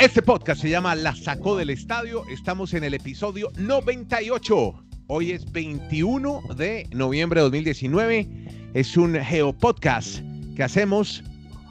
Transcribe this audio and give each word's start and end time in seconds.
Este 0.00 0.22
podcast 0.22 0.62
se 0.62 0.70
llama 0.70 0.94
La 0.94 1.14
Sacó 1.14 1.58
del 1.58 1.68
Estadio. 1.68 2.24
Estamos 2.30 2.72
en 2.72 2.84
el 2.84 2.94
episodio 2.94 3.50
98. 3.58 4.84
Hoy 5.08 5.32
es 5.32 5.52
21 5.52 6.40
de 6.56 6.88
noviembre 6.90 7.40
de 7.40 7.44
2019. 7.44 8.70
Es 8.72 8.96
un 8.96 9.14
geopodcast 9.14 10.20
que 10.56 10.62
hacemos. 10.62 11.22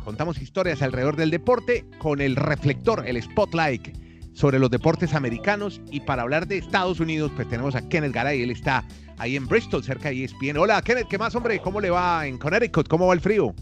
Contamos 0.05 0.39
historias 0.39 0.83
alrededor 0.83 1.15
del 1.15 1.31
deporte 1.31 1.87
con 1.97 2.21
el 2.21 2.35
reflector, 2.35 3.03
el 3.07 3.19
spotlight 3.19 3.97
sobre 4.35 4.59
los 4.59 4.69
deportes 4.69 5.15
americanos. 5.15 5.81
Y 5.89 6.01
para 6.01 6.21
hablar 6.21 6.45
de 6.45 6.59
Estados 6.59 6.99
Unidos, 6.99 7.31
pues 7.35 7.49
tenemos 7.49 7.73
a 7.73 7.89
Kenneth 7.89 8.13
Garay. 8.13 8.43
Él 8.43 8.51
está 8.51 8.85
ahí 9.17 9.37
en 9.37 9.47
Bristol, 9.47 9.83
cerca 9.83 10.09
de 10.09 10.25
ESPN. 10.25 10.57
Hola, 10.57 10.83
Kenneth, 10.83 11.07
¿qué 11.07 11.17
más, 11.17 11.33
hombre? 11.33 11.59
¿Cómo 11.61 11.81
le 11.81 11.89
va 11.89 12.27
en 12.27 12.37
Connecticut? 12.37 12.87
¿Cómo 12.87 13.07
va 13.07 13.15
el 13.15 13.21
frío? 13.21 13.55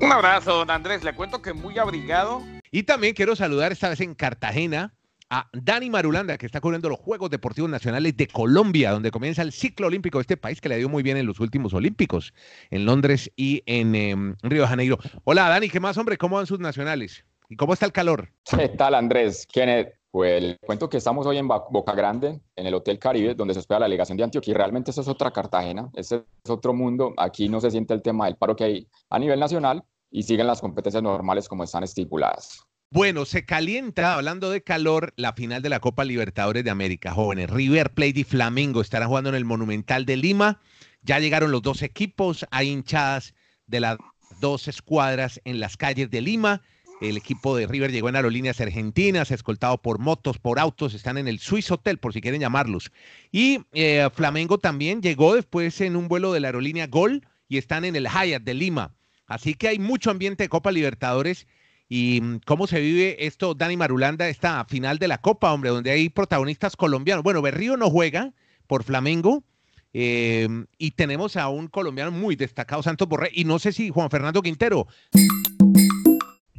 Un 0.00 0.12
abrazo, 0.12 0.54
don 0.54 0.70
Andrés. 0.70 1.04
Le 1.04 1.14
cuento 1.14 1.42
que 1.42 1.52
muy 1.52 1.76
abrigado 1.76 2.42
y 2.70 2.84
también 2.84 3.14
quiero 3.14 3.36
saludar 3.36 3.72
esta 3.72 3.88
vez 3.88 4.00
en 4.00 4.14
Cartagena 4.14 4.94
a 5.30 5.48
Dani 5.52 5.90
Marulanda, 5.90 6.38
que 6.38 6.46
está 6.46 6.60
cubriendo 6.60 6.88
los 6.88 6.98
Juegos 6.98 7.30
Deportivos 7.30 7.70
Nacionales 7.70 8.16
de 8.16 8.28
Colombia, 8.28 8.92
donde 8.92 9.10
comienza 9.10 9.42
el 9.42 9.52
ciclo 9.52 9.88
olímpico 9.88 10.18
de 10.18 10.22
este 10.22 10.36
país 10.36 10.60
que 10.60 10.68
le 10.68 10.78
dio 10.78 10.88
muy 10.88 11.02
bien 11.02 11.16
en 11.16 11.26
los 11.26 11.40
últimos 11.40 11.74
Olímpicos, 11.74 12.32
en 12.70 12.86
Londres 12.86 13.30
y 13.36 13.62
en 13.66 13.94
em, 13.94 14.36
Río 14.42 14.62
de 14.62 14.68
Janeiro. 14.68 14.98
Hola 15.24 15.48
Dani, 15.48 15.68
¿qué 15.68 15.80
más 15.80 15.98
hombre? 15.98 16.16
¿Cómo 16.16 16.36
van 16.36 16.46
sus 16.46 16.60
nacionales? 16.60 17.24
¿Y 17.50 17.56
cómo 17.56 17.72
está 17.72 17.86
el 17.86 17.92
calor? 17.92 18.30
¿Qué 18.44 18.68
tal 18.68 18.94
Andrés? 18.94 19.46
Kenneth, 19.46 19.94
pues 20.10 20.42
le 20.42 20.58
cuento 20.58 20.88
que 20.88 20.98
estamos 20.98 21.26
hoy 21.26 21.38
en 21.38 21.48
Boca 21.48 21.94
Grande, 21.94 22.40
en 22.56 22.66
el 22.66 22.74
Hotel 22.74 22.98
Caribe, 22.98 23.34
donde 23.34 23.54
se 23.54 23.60
hospeda 23.60 23.80
la 23.80 23.86
delegación 23.86 24.16
de 24.18 24.24
Antioquia. 24.24 24.50
Y 24.50 24.54
realmente 24.54 24.90
eso 24.90 25.00
es 25.00 25.08
otra 25.08 25.30
Cartagena, 25.30 25.90
ese 25.94 26.24
es 26.44 26.50
otro 26.50 26.74
mundo. 26.74 27.14
Aquí 27.16 27.48
no 27.48 27.60
se 27.60 27.70
siente 27.70 27.94
el 27.94 28.02
tema 28.02 28.26
del 28.26 28.36
paro 28.36 28.56
que 28.56 28.64
hay 28.64 28.88
a 29.10 29.18
nivel 29.18 29.40
nacional, 29.40 29.84
y 30.10 30.22
siguen 30.22 30.46
las 30.46 30.60
competencias 30.60 31.02
normales 31.02 31.48
como 31.48 31.64
están 31.64 31.84
estipuladas. 31.84 32.64
Bueno, 32.90 33.26
se 33.26 33.44
calienta, 33.44 34.14
hablando 34.14 34.48
de 34.48 34.62
calor, 34.62 35.12
la 35.16 35.34
final 35.34 35.60
de 35.60 35.68
la 35.68 35.80
Copa 35.80 36.04
Libertadores 36.04 36.64
de 36.64 36.70
América, 36.70 37.12
jóvenes. 37.12 37.50
River 37.50 37.92
Plate 37.92 38.20
y 38.20 38.24
Flamengo 38.24 38.80
estarán 38.80 39.08
jugando 39.08 39.28
en 39.28 39.36
el 39.36 39.44
Monumental 39.44 40.06
de 40.06 40.16
Lima. 40.16 40.60
Ya 41.02 41.18
llegaron 41.18 41.50
los 41.50 41.60
dos 41.60 41.82
equipos, 41.82 42.46
hay 42.50 42.70
hinchadas 42.70 43.34
de 43.66 43.80
las 43.80 43.98
dos 44.40 44.68
escuadras 44.68 45.38
en 45.44 45.60
las 45.60 45.76
calles 45.76 46.10
de 46.10 46.22
Lima. 46.22 46.62
El 47.02 47.18
equipo 47.18 47.54
de 47.56 47.66
River 47.66 47.92
llegó 47.92 48.08
en 48.08 48.16
aerolíneas 48.16 48.60
argentinas, 48.60 49.30
escoltado 49.30 49.80
por 49.82 49.98
motos, 49.98 50.38
por 50.38 50.58
autos, 50.58 50.94
están 50.94 51.18
en 51.18 51.28
el 51.28 51.40
Swiss 51.40 51.70
Hotel, 51.70 51.98
por 51.98 52.14
si 52.14 52.22
quieren 52.22 52.40
llamarlos. 52.40 52.90
Y 53.30 53.60
eh, 53.72 54.08
Flamengo 54.14 54.56
también 54.58 55.02
llegó 55.02 55.34
después 55.34 55.80
en 55.82 55.94
un 55.94 56.08
vuelo 56.08 56.32
de 56.32 56.40
la 56.40 56.48
aerolínea 56.48 56.86
Gol 56.86 57.26
y 57.48 57.58
están 57.58 57.84
en 57.84 57.96
el 57.96 58.08
Hyatt 58.08 58.42
de 58.42 58.54
Lima. 58.54 58.94
Así 59.28 59.54
que 59.54 59.68
hay 59.68 59.78
mucho 59.78 60.10
ambiente 60.10 60.42
de 60.42 60.48
Copa 60.48 60.72
Libertadores. 60.72 61.46
¿Y 61.88 62.20
mm, 62.20 62.40
cómo 62.44 62.66
se 62.66 62.80
vive 62.80 63.26
esto, 63.26 63.54
Dani 63.54 63.76
Marulanda, 63.76 64.28
esta 64.28 64.64
final 64.64 64.98
de 64.98 65.08
la 65.08 65.18
Copa, 65.18 65.52
hombre, 65.52 65.70
donde 65.70 65.90
hay 65.90 66.08
protagonistas 66.08 66.76
colombianos? 66.76 67.22
Bueno, 67.22 67.42
Berrío 67.42 67.76
no 67.76 67.90
juega 67.90 68.32
por 68.66 68.82
Flamengo. 68.82 69.44
Em, 69.92 70.66
y 70.76 70.90
tenemos 70.92 71.36
a 71.36 71.48
un 71.48 71.68
colombiano 71.68 72.10
muy 72.10 72.36
destacado, 72.36 72.82
Santos 72.82 73.08
Borré, 73.08 73.30
y 73.32 73.44
no 73.44 73.58
sé 73.58 73.72
si 73.72 73.90
Juan 73.90 74.10
Fernando 74.10 74.42
Quintero. 74.42 74.86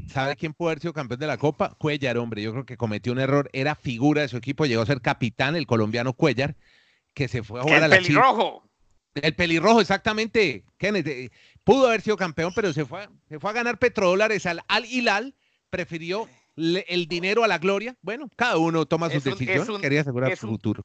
¿Sabe 0.08 0.36
quién 0.36 0.54
puede 0.54 0.72
haber 0.72 0.82
sido 0.82 0.94
campeón 0.94 1.20
de 1.20 1.28
la 1.28 1.38
Copa? 1.38 1.76
Cuellar, 1.78 2.18
hombre. 2.18 2.42
Yo 2.42 2.52
creo 2.52 2.66
que 2.66 2.78
cometió 2.78 3.14
un 3.14 3.20
error. 3.20 3.50
Era 3.54 3.76
figura 3.76 4.24
de 4.24 4.28
su 4.28 4.38
equipo, 4.38 4.66
llegó 4.66 4.82
a 4.82 4.88
ser 4.88 5.02
capitán, 5.02 5.56
el 5.56 5.68
colombiano 5.68 6.14
Cuellar, 6.14 6.56
que 7.14 7.28
se 7.28 7.44
fue 7.44 7.60
a 7.60 7.64
jugar 7.64 7.78
el 7.78 7.84
a 7.84 7.88
la 7.88 7.98
pelirrojo. 7.98 8.64
El 9.14 9.36
pelirrojo, 9.36 9.82
exactamente. 9.82 10.64
Kenneth, 10.78 11.08
eh, 11.08 11.32
pudo 11.70 11.88
haber 11.88 12.02
sido 12.02 12.18
campeón, 12.18 12.52
pero 12.56 12.74
se 12.74 12.86
fue, 12.86 13.08
se 13.28 13.40
fue 13.40 13.50
a 13.50 13.54
ganar 13.54 13.78
petrodólares 13.78 14.46
al 14.46 14.62
Al 14.68 14.86
Hilal, 14.86 15.36
prefirió 15.70 16.28
el 16.58 17.08
dinero 17.08 17.44
a 17.44 17.48
la 17.48 17.58
gloria. 17.58 17.96
Bueno, 18.02 18.30
cada 18.36 18.58
uno 18.58 18.86
toma 18.86 19.10
sus 19.10 19.24
decisiones, 19.24 19.80
quería 19.80 20.02
asegurar 20.02 20.36
su 20.36 20.48
futuro. 20.48 20.84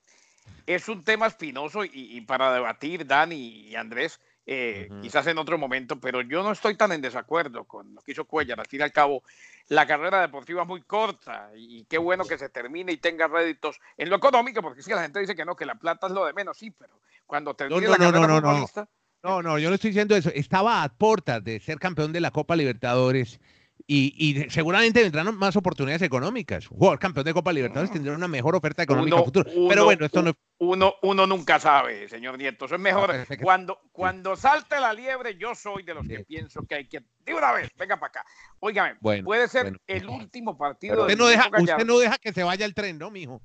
Es 0.66 0.88
un 0.88 1.02
tema 1.04 1.26
espinoso 1.26 1.84
y, 1.84 2.20
para 2.22 2.52
debatir, 2.52 3.06
Dani 3.06 3.68
y 3.68 3.74
Andrés, 3.76 4.20
eh, 4.46 4.88
quizás 5.02 5.26
en 5.26 5.38
otro 5.38 5.58
momento, 5.58 5.98
pero 5.98 6.20
yo 6.20 6.42
no 6.42 6.52
estoy 6.52 6.76
tan 6.76 6.92
en 6.92 7.00
desacuerdo 7.00 7.64
con 7.64 7.94
lo 7.94 8.00
que 8.02 8.12
hizo 8.12 8.24
Cuellar. 8.24 8.60
Al 8.60 8.66
fin 8.66 8.80
y 8.80 8.82
al 8.82 8.92
cabo, 8.92 9.22
la 9.68 9.86
carrera 9.86 10.20
deportiva 10.20 10.62
es 10.62 10.68
muy 10.68 10.82
corta 10.82 11.50
y 11.54 11.84
qué 11.84 11.98
bueno 11.98 12.24
que 12.24 12.38
se 12.38 12.50
termine 12.50 12.92
y 12.92 12.98
tenga 12.98 13.26
réditos 13.26 13.78
en 13.96 14.10
lo 14.10 14.16
económico, 14.16 14.62
porque 14.62 14.82
si 14.82 14.90
la 14.90 15.02
gente 15.02 15.20
dice 15.20 15.34
que 15.34 15.44
no, 15.44 15.56
que 15.56 15.66
la 15.66 15.74
plata 15.74 16.06
es 16.06 16.12
lo 16.12 16.26
de 16.26 16.34
menos, 16.34 16.58
sí, 16.58 16.70
pero 16.70 17.00
cuando 17.26 17.54
termine 17.54 17.88
la 17.88 17.96
carrera 17.96 18.40
futbolista, 18.40 18.80
no, 18.82 19.03
no, 19.24 19.58
yo 19.58 19.70
no 19.70 19.74
estoy 19.76 19.90
diciendo 19.90 20.14
eso. 20.14 20.30
Estaba 20.34 20.82
a 20.82 20.88
puertas 20.90 21.42
de 21.42 21.58
ser 21.58 21.78
campeón 21.78 22.12
de 22.12 22.20
la 22.20 22.30
Copa 22.30 22.56
Libertadores 22.56 23.40
y, 23.86 24.46
seguramente 24.50 25.02
vendrán 25.02 25.36
más 25.36 25.56
oportunidades 25.56 26.02
económicas. 26.02 26.66
Jugador 26.66 26.98
campeón 26.98 27.26
de 27.26 27.34
Copa 27.34 27.52
Libertadores 27.52 27.92
tendrá 27.92 28.14
una 28.14 28.28
mejor 28.28 28.56
oferta 28.56 28.82
económica 28.82 29.18
en 29.18 29.24
futuro. 29.24 29.50
Pero 29.68 29.84
bueno, 29.84 30.06
esto 30.06 30.22
no 30.22 30.32
uno, 30.58 30.94
uno 31.02 31.26
nunca 31.26 31.58
sabe, 31.58 32.08
señor 32.08 32.38
Nieto. 32.38 32.66
Eso 32.66 32.76
es 32.76 32.80
mejor. 32.80 33.12
cuando, 33.42 33.80
cuando 33.92 34.36
salte 34.36 34.78
la 34.80 34.92
liebre, 34.92 35.36
yo 35.36 35.54
soy 35.54 35.82
de 35.82 35.94
los 35.94 36.06
que 36.06 36.20
pienso 36.20 36.62
que 36.66 36.76
hay 36.76 36.88
que. 36.88 37.02
De 37.20 37.34
una 37.34 37.52
vez, 37.52 37.70
venga 37.76 37.96
para 37.96 38.08
acá. 38.08 38.24
Óigame, 38.60 38.96
puede 39.22 39.48
ser 39.48 39.78
el 39.86 40.08
último 40.08 40.56
partido. 40.56 41.02
Usted, 41.02 41.16
no 41.16 41.26
deja, 41.26 41.50
usted 41.58 41.84
no 41.84 41.98
deja 41.98 42.18
que 42.18 42.32
se 42.32 42.42
vaya 42.42 42.64
el 42.66 42.74
tren, 42.74 42.98
¿no, 42.98 43.10
mijo? 43.10 43.42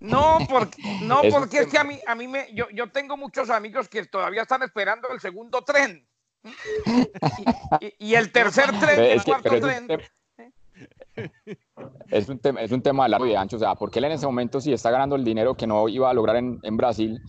No, 0.00 0.38
porque, 0.48 0.82
no, 1.02 1.22
porque 1.30 1.60
es 1.60 1.66
que 1.68 1.78
a 1.78 1.84
mí, 1.84 2.00
a 2.06 2.14
mí 2.14 2.26
me. 2.26 2.52
Yo, 2.54 2.68
yo 2.70 2.90
tengo 2.90 3.16
muchos 3.16 3.50
amigos 3.50 3.88
que 3.88 4.04
todavía 4.06 4.42
están 4.42 4.62
esperando 4.62 5.08
el 5.10 5.20
segundo 5.20 5.62
tren. 5.62 6.06
Y, 7.98 8.14
el 8.14 8.32
tercer 8.32 8.66
tren, 8.78 9.00
el 9.00 9.22
cuarto 9.22 9.60
tren. 9.60 9.88
Es 12.10 12.28
un, 12.28 12.38
tema, 12.38 12.62
es 12.62 12.70
un 12.70 12.80
tema 12.80 13.04
de 13.04 13.10
largo 13.10 13.26
y 13.26 13.30
de 13.30 13.36
ancho, 13.36 13.56
o 13.56 13.58
sea, 13.58 13.74
porque 13.74 13.98
él 13.98 14.06
en 14.06 14.12
ese 14.12 14.26
momento 14.26 14.60
sí 14.60 14.72
está 14.72 14.90
ganando 14.90 15.16
el 15.16 15.24
dinero 15.24 15.54
que 15.54 15.66
no 15.66 15.88
iba 15.88 16.08
a 16.08 16.14
lograr 16.14 16.36
en, 16.36 16.60
en 16.62 16.76
Brasil, 16.76 17.20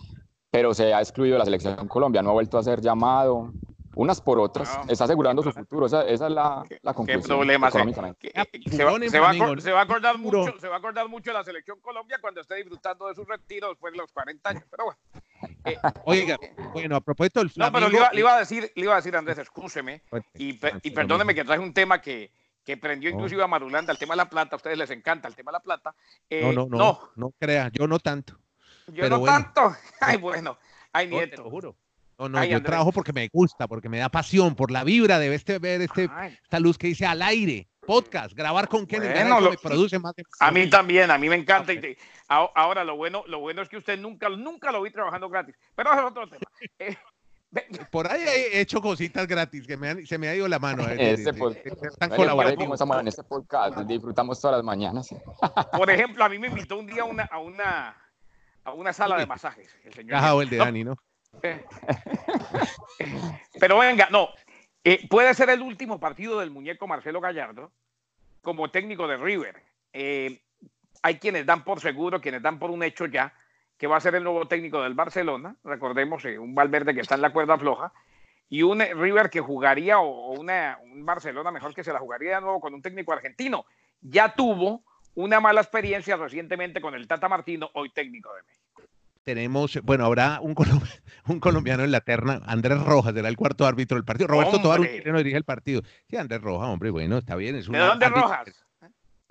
pero 0.51 0.73
se 0.73 0.93
ha 0.93 0.99
excluido 0.99 1.33
de 1.33 1.39
la 1.39 1.45
selección 1.45 1.87
Colombia, 1.87 2.21
no 2.21 2.29
ha 2.29 2.33
vuelto 2.33 2.57
a 2.57 2.63
ser 2.63 2.81
llamado, 2.81 3.51
unas 3.95 4.21
por 4.21 4.39
otras, 4.39 4.79
está 4.87 5.05
asegurando 5.05 5.41
su 5.41 5.51
futuro, 5.51 5.87
esa, 5.87 6.03
esa 6.03 6.27
es 6.27 6.33
la, 6.33 6.63
la 6.81 6.93
conclusión. 6.93 7.21
¿Qué 7.21 7.27
problema? 7.27 7.71
Se, 7.71 7.79
se, 7.79 8.83
va, 8.83 8.93
se, 9.09 9.19
va, 9.19 9.59
se, 9.59 9.71
va, 9.71 9.79
a 9.79 9.83
acordar 9.83 10.17
mucho, 10.17 10.53
se 10.59 10.67
va 10.67 10.75
a 10.75 10.77
acordar 10.77 11.09
mucho 11.09 11.31
de 11.31 11.33
la 11.33 11.43
selección 11.43 11.79
Colombia 11.81 12.17
cuando 12.21 12.41
esté 12.41 12.55
disfrutando 12.55 13.07
de 13.07 13.15
su 13.15 13.25
retiro 13.25 13.69
después 13.69 13.91
de 13.91 13.97
los 13.97 14.11
40 14.11 14.49
años, 14.49 14.63
pero 14.69 14.85
bueno. 14.85 14.99
Eh, 15.65 15.77
Oiga, 16.05 16.37
bueno, 16.73 16.95
a 16.95 17.01
propósito 17.01 17.39
del 17.39 17.51
No, 17.55 17.71
pero 17.71 17.89
le 17.89 17.97
iba, 17.97 18.09
le 18.11 18.19
iba, 18.19 18.35
a 18.35 18.39
decir, 18.39 18.71
le 18.75 18.83
iba 18.83 18.93
a 18.93 18.97
decir 18.97 19.15
Andrés, 19.15 19.37
escúcheme, 19.37 20.01
y, 20.35 20.59
y 20.83 20.91
perdóneme 20.91 21.35
que 21.35 21.43
traje 21.43 21.59
un 21.59 21.73
tema 21.73 22.01
que, 22.01 22.31
que 22.69 22.77
prendió 22.77 23.09
inclusive 23.09 23.43
a 23.43 23.47
Marulanda, 23.47 23.91
el 23.91 23.97
tema 23.97 24.13
de 24.13 24.17
la 24.17 24.29
plata, 24.29 24.55
a 24.55 24.57
ustedes 24.57 24.77
les 24.77 24.91
encanta 24.91 25.27
el 25.27 25.35
tema 25.35 25.51
de 25.51 25.57
la 25.57 25.59
plata. 25.61 25.95
Eh, 26.29 26.41
no, 26.41 26.67
no, 26.67 26.77
no, 26.77 26.99
no, 27.15 27.31
crea, 27.39 27.69
yo 27.73 27.87
no 27.87 27.99
tanto. 27.99 28.39
Yo 28.87 29.09
no 29.09 29.23
tanto. 29.23 29.75
Ay, 29.99 30.17
bueno, 30.17 30.57
ay, 30.91 31.07
nieto. 31.07 31.37
te 31.37 31.43
lo 31.43 31.49
juro. 31.49 31.75
No, 32.17 32.27
no, 32.27 32.43
yo 32.43 32.61
trabajo 32.61 32.91
porque 32.91 33.13
me 33.13 33.29
gusta, 33.31 33.67
porque 33.67 33.87
me 33.87 33.97
da 33.97 34.09
pasión, 34.09 34.53
por 34.53 34.71
la 34.71 34.83
vibra 34.83 35.19
de 35.19 35.33
este, 35.33 35.57
ver 35.57 35.81
este, 35.81 36.09
esta 36.43 36.59
luz 36.59 36.77
que 36.77 36.87
dice 36.87 37.05
al 37.05 37.21
aire, 37.21 37.68
podcast, 37.79 38.33
grabar 38.33 38.67
con 38.67 38.85
Kenneth 38.85 39.13
bueno, 39.13 39.51
me 39.51 39.57
produce 39.57 39.99
más 39.99 40.13
A 40.39 40.51
mí 40.51 40.69
también, 40.69 41.11
a 41.11 41.17
mí 41.17 41.29
me 41.29 41.35
encanta. 41.35 41.73
Y 41.73 41.97
ahora 42.27 42.83
lo 42.83 42.95
bueno, 42.95 43.23
lo 43.27 43.39
bueno 43.39 43.61
es 43.61 43.69
que 43.69 43.77
usted 43.77 43.99
nunca, 43.99 44.29
nunca 44.29 44.71
lo 44.71 44.81
vi 44.81 44.91
trabajando 44.91 45.29
gratis, 45.29 45.55
pero 45.75 45.93
es 45.93 45.99
otro 45.99 46.27
tema. 46.27 46.41
Eh, 47.55 47.67
por 47.89 48.11
ahí 48.11 48.21
he 48.21 48.61
hecho 48.61 48.79
cositas 48.79 49.25
gratis 49.25 49.65
que 49.65 49.75
me 49.75 50.05
se 50.05 50.19
me 50.19 50.27
ha 50.27 50.35
ido 50.35 50.47
la 50.47 50.59
mano. 50.59 50.87
Eh, 50.87 51.13
este, 51.13 51.31
en 51.31 53.07
este 53.07 53.23
podcast 53.23 53.79
disfrutamos 53.79 54.39
todas 54.39 54.57
las 54.57 54.63
mañanas. 54.63 55.09
Por 55.75 55.89
ejemplo, 55.89 56.23
a 56.23 56.29
mí 56.29 56.37
me 56.37 56.47
invitó 56.47 56.77
un 56.77 56.85
día 56.85 57.05
una, 57.05 57.23
a, 57.23 57.39
una, 57.39 57.97
a 58.63 58.73
una 58.73 58.93
sala 58.93 59.17
de 59.17 59.25
masajes. 59.25 59.75
El 59.83 59.93
señor 59.93 60.43
el 60.43 60.49
de 60.49 60.57
Dani, 60.57 60.83
¿no? 60.83 60.95
Pero 63.59 63.79
venga, 63.79 64.09
no. 64.11 64.29
Eh, 64.91 65.05
puede 65.07 65.35
ser 65.35 65.51
el 65.51 65.61
último 65.61 65.99
partido 65.99 66.39
del 66.39 66.49
muñeco 66.49 66.87
Marcelo 66.87 67.21
Gallardo 67.21 67.71
como 68.41 68.71
técnico 68.71 69.07
de 69.07 69.17
River. 69.17 69.61
Eh, 69.93 70.41
hay 71.03 71.19
quienes 71.19 71.45
dan 71.45 71.63
por 71.63 71.79
seguro, 71.79 72.19
quienes 72.19 72.41
dan 72.41 72.57
por 72.57 72.71
un 72.71 72.81
hecho 72.81 73.05
ya, 73.05 73.31
que 73.77 73.85
va 73.85 73.97
a 73.97 74.01
ser 74.01 74.15
el 74.15 74.23
nuevo 74.23 74.47
técnico 74.47 74.81
del 74.81 74.95
Barcelona, 74.95 75.55
recordemos, 75.63 76.25
eh, 76.25 76.39
un 76.39 76.55
Valverde 76.55 76.95
que 76.95 77.01
está 77.01 77.13
en 77.13 77.21
la 77.21 77.31
cuerda 77.31 77.59
floja, 77.59 77.93
y 78.49 78.63
un 78.63 78.79
River 78.79 79.29
que 79.29 79.41
jugaría, 79.41 79.99
o 79.99 80.31
una, 80.31 80.79
un 80.81 81.05
Barcelona 81.05 81.51
mejor 81.51 81.75
que 81.75 81.83
se 81.83 81.93
la 81.93 81.99
jugaría 81.99 82.37
de 82.37 82.41
nuevo 82.41 82.59
con 82.59 82.73
un 82.73 82.81
técnico 82.81 83.13
argentino. 83.13 83.65
Ya 84.01 84.33
tuvo 84.33 84.81
una 85.13 85.39
mala 85.39 85.61
experiencia 85.61 86.17
recientemente 86.17 86.81
con 86.81 86.95
el 86.95 87.07
Tata 87.07 87.29
Martino, 87.29 87.69
hoy 87.75 87.91
técnico 87.91 88.33
de 88.33 88.41
México. 88.41 88.58
Tenemos, 89.29 89.77
bueno, 89.83 90.07
habrá 90.07 90.39
un, 90.41 90.55
un 91.27 91.39
colombiano 91.39 91.83
en 91.83 91.91
la 91.91 92.01
terna, 92.01 92.41
Andrés 92.47 92.81
Rojas, 92.81 93.13
será 93.13 93.29
el 93.29 93.37
cuarto 93.37 93.67
árbitro 93.67 93.95
del 93.95 94.03
partido. 94.03 94.25
Roberto 94.25 94.59
Tobar, 94.59 94.79
un 94.79 94.87
chileno, 94.87 95.19
dirige 95.19 95.37
el 95.37 95.43
partido. 95.43 95.83
Sí, 96.09 96.17
Andrés 96.17 96.41
Rojas, 96.41 96.67
hombre, 96.67 96.89
bueno, 96.89 97.19
está 97.19 97.35
bien. 97.35 97.55
Es 97.55 97.67
¿De 97.67 97.77
dónde 97.77 98.09
Rojas? 98.09 98.65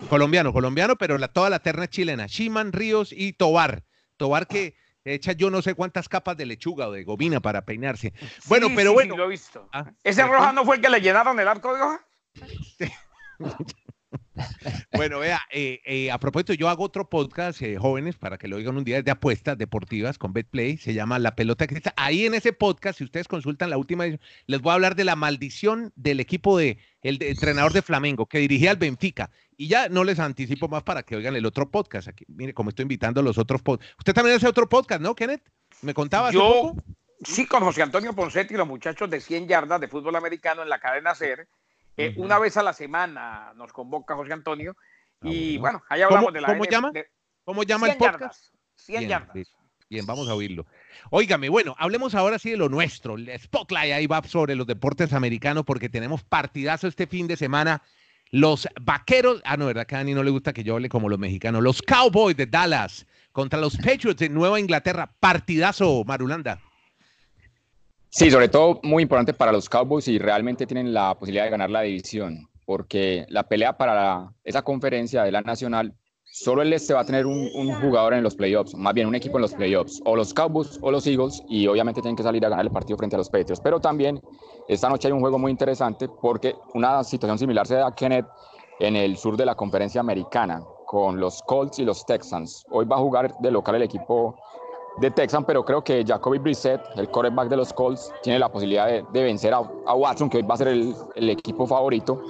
Colombiano, 0.08 0.52
colombiano, 0.52 0.94
pero 0.94 1.18
la, 1.18 1.26
toda 1.26 1.50
la 1.50 1.58
terna 1.58 1.82
es 1.82 1.90
chilena. 1.90 2.26
Shiman, 2.28 2.72
Ríos 2.72 3.12
y 3.12 3.32
Tobar. 3.32 3.82
Tobar 4.16 4.46
que 4.46 4.76
echa 5.02 5.32
yo 5.32 5.50
no 5.50 5.62
sé 5.62 5.74
cuántas 5.74 6.08
capas 6.08 6.36
de 6.36 6.46
lechuga 6.46 6.86
o 6.86 6.92
de 6.92 7.02
gobina 7.02 7.40
para 7.40 7.62
peinarse. 7.64 8.12
Bueno, 8.46 8.68
pero 8.76 8.92
bueno. 8.92 9.16
lo 9.16 9.24
he 9.24 9.28
visto. 9.30 9.68
Ah, 9.72 9.90
¿Ese 10.04 10.24
Roja 10.24 10.52
no 10.52 10.64
fue 10.64 10.76
el 10.76 10.82
que 10.82 10.90
le 10.90 11.00
llenaron 11.00 11.40
el 11.40 11.48
arco 11.48 11.74
de 11.74 11.82
hoja? 11.82 12.06
bueno, 14.93 15.19
vea, 15.19 15.40
eh, 15.50 15.81
eh, 15.85 16.11
a 16.11 16.19
propósito, 16.19 16.52
yo 16.55 16.69
hago 16.69 16.85
otro 16.85 17.08
podcast, 17.08 17.62
eh, 17.62 17.76
jóvenes, 17.76 18.17
para 18.17 18.38
que 18.38 18.49
lo 18.49 18.56
oigan 18.56 18.76
un 18.76 18.85
día, 18.85 19.02
de 19.02 19.11
apuestas 19.11 19.56
deportivas 19.58 20.19
con 20.19 20.32
BetPlay, 20.32 20.76
se 20.76 20.94
llama 20.94 21.19
La 21.19 21.35
Pelota 21.35 21.67
Cristal. 21.67 21.94
Ahí 21.96 22.26
en 22.26 22.35
ese 22.35 22.52
podcast, 22.52 22.99
si 22.99 23.05
ustedes 23.05 23.29
consultan 23.29 23.70
la 23.70 23.79
última 23.79 24.05
edición, 24.05 24.20
les 24.46 24.61
voy 24.61 24.70
a 24.70 24.75
hablar 24.75 24.94
de 24.96 25.05
la 25.05 25.17
maldición 25.17 25.93
del 25.96 26.20
equipo 26.20 26.58
de 26.58 26.79
el 27.02 27.23
entrenador 27.23 27.73
de 27.73 27.82
Flamengo, 27.82 28.26
que 28.26 28.38
dirigía 28.38 28.70
al 28.70 28.76
Benfica. 28.76 29.31
Y 29.56 29.69
ya 29.69 29.88
no 29.88 30.05
les 30.05 30.19
anticipo 30.19 30.69
más 30.69 30.82
para 30.82 31.02
que 31.02 31.17
oigan 31.17 31.37
el 31.37 31.46
otro 31.46 31.70
podcast. 31.70 32.08
Aquí, 32.08 32.25
mire, 32.29 32.55
como 32.55 32.70
estoy 32.70 32.85
invitando 32.85 33.20
a 33.20 33.25
los 33.25 33.38
otros 33.38 33.62
podcasts. 33.62 33.94
Usted 33.99 34.14
también 34.14 34.37
hace 34.37 34.46
otro 34.46 34.69
podcast, 34.69 35.00
¿no, 35.00 35.14
Kenneth? 35.14 35.43
¿Me 35.82 35.94
contaba 35.94 36.31
Yo, 36.31 36.40
poco? 36.40 36.82
sí, 37.25 37.46
con 37.46 37.62
José 37.62 37.82
Antonio 37.82 38.12
Poncetti 38.14 38.55
y 38.55 38.56
los 38.56 38.69
muchachos 38.69 39.11
de 39.11 39.20
100 39.20 39.49
yardas 39.49 39.81
de 39.81 39.88
fútbol 39.88 40.17
americano 40.17 40.62
en 40.62 40.69
la 40.69 40.79
cadena 40.81 41.14
SER. 41.14 41.49
Eh, 41.98 42.14
una 42.16 42.38
vez 42.38 42.56
a 42.56 42.62
la 42.62 42.72
semana 42.72 43.52
nos 43.56 43.72
convoca 43.72 44.14
José 44.14 44.32
Antonio. 44.32 44.76
Ah, 45.20 45.28
y 45.28 45.58
bueno, 45.58 45.82
ahí 45.88 46.00
hablamos 46.00 46.32
de 46.32 46.40
la 46.40 46.46
¿Cómo 46.46 46.64
llama? 46.64 46.92
¿Cómo 47.44 47.62
llama 47.64 47.90
el 47.90 47.98
podcast? 47.98 48.54
100 48.76 49.08
yardas. 49.08 49.36
Bien, 49.90 50.06
vamos 50.06 50.28
a 50.28 50.34
oírlo. 50.34 50.64
Óigame, 51.10 51.48
bueno, 51.48 51.74
hablemos 51.76 52.14
ahora 52.14 52.38
sí 52.38 52.50
de 52.50 52.56
lo 52.56 52.68
nuestro. 52.68 53.16
El 53.16 53.36
spotlight 53.40 53.92
ahí 53.92 54.06
va 54.06 54.22
sobre 54.22 54.54
los 54.54 54.66
deportes 54.66 55.12
americanos 55.12 55.64
porque 55.64 55.88
tenemos 55.88 56.22
partidazo 56.22 56.86
este 56.86 57.08
fin 57.08 57.26
de 57.26 57.36
semana. 57.36 57.82
Los 58.30 58.68
vaqueros, 58.80 59.40
ah, 59.44 59.56
no, 59.56 59.66
verdad 59.66 59.86
que 59.86 59.96
a 59.96 59.98
Dani 59.98 60.14
no 60.14 60.22
le 60.22 60.30
gusta 60.30 60.52
que 60.52 60.62
yo 60.62 60.74
hable 60.74 60.88
como 60.88 61.08
los 61.08 61.18
mexicanos. 61.18 61.62
Los 61.62 61.82
Cowboys 61.82 62.36
de 62.36 62.46
Dallas 62.46 63.06
contra 63.32 63.58
los 63.58 63.76
Patriots 63.76 64.20
de 64.20 64.28
Nueva 64.28 64.60
Inglaterra. 64.60 65.10
Partidazo, 65.18 66.04
Marulanda. 66.04 66.60
Sí, 68.10 68.31
sobre 68.31 68.49
todo 68.49 68.81
muy 68.82 69.02
importante 69.02 69.34
para 69.34 69.52
los 69.52 69.69
Cowboys 69.69 70.08
y 70.08 70.19
realmente 70.19 70.66
tienen 70.66 70.94
la 70.94 71.14
posibilidad 71.14 71.44
de 71.44 71.50
ganar 71.50 71.69
la 71.69 71.82
división, 71.82 72.49
porque 72.64 73.26
la 73.28 73.49
pelea 73.49 73.76
para 73.76 74.32
esa 74.44 74.62
conferencia 74.62 75.22
de 75.25 75.31
la 75.31 75.43
Nacional, 75.43 75.94
solo 76.25 76.62
el 76.62 76.72
este 76.72 76.94
va 76.94 77.00
a 77.00 77.05
tener 77.05 77.26
un, 77.26 77.50
jugador 77.82 78.14
en 78.14 78.22
los 78.22 78.34
playoffs, 78.34 78.75
más 78.75 78.94
bien 78.94 79.08
un 79.08 79.14
equipo 79.14 79.37
en 79.37 79.43
los 79.43 79.52
playoffs, 79.52 80.00
o 80.06 80.16
los 80.16 80.32
Cowboys 80.32 80.78
o 80.81 80.90
los 80.90 81.06
Eagles, 81.06 81.43
y 81.50 81.66
obviamente 81.66 82.00
tienen 82.00 82.16
que 82.16 82.22
salir 82.22 82.44
a 82.46 82.49
ganar 82.49 82.64
el 82.64 82.72
partido 82.72 82.96
frente 82.96 83.14
a 83.14 83.19
los 83.19 83.28
Patriots. 83.28 83.60
Pero 83.60 83.78
también 83.78 84.22
esta 84.69 84.88
noche 84.88 85.08
hay 85.08 85.12
un 85.12 85.20
juego 85.20 85.38
muy 85.38 85.50
interesante 85.50 86.08
porque 86.08 86.54
una 86.72 87.04
situación 87.04 87.38
similar 87.38 87.66
se 87.66 87.75
da 87.75 87.94
Kenneth 87.94 88.26
en 88.81 88.96
el 88.96 89.19
sur 89.19 89.37
de 89.37 89.44
la 89.44 89.54
conferencia 89.54 90.00
americana, 90.00 90.62
con 90.87 91.20
los 91.20 91.43
Colts 91.43 91.78
y 91.78 91.84
los 91.84 92.06
Texans. 92.06 92.64
Hoy 92.70 92.87
va 92.87 92.96
a 92.96 93.00
jugar 93.00 93.34
de 93.40 93.50
local 93.50 93.75
el 93.75 93.82
equipo 93.82 94.34
de 95.00 95.10
Texan, 95.10 95.44
pero 95.44 95.64
creo 95.64 95.82
que 95.82 96.04
Jacoby 96.04 96.38
Brissett, 96.38 96.80
el 96.96 97.08
quarterback 97.08 97.48
de 97.48 97.56
los 97.56 97.72
Colts, 97.72 98.12
tiene 98.22 98.38
la 98.38 98.50
posibilidad 98.50 98.86
de, 98.86 99.22
vencer 99.22 99.54
a, 99.54 99.60
Watson, 99.60 100.28
que 100.28 100.38
hoy 100.38 100.42
va 100.42 100.54
a 100.54 100.58
ser 100.58 100.68
el, 100.68 100.94
el, 101.14 101.30
equipo 101.30 101.66
favorito, 101.66 102.22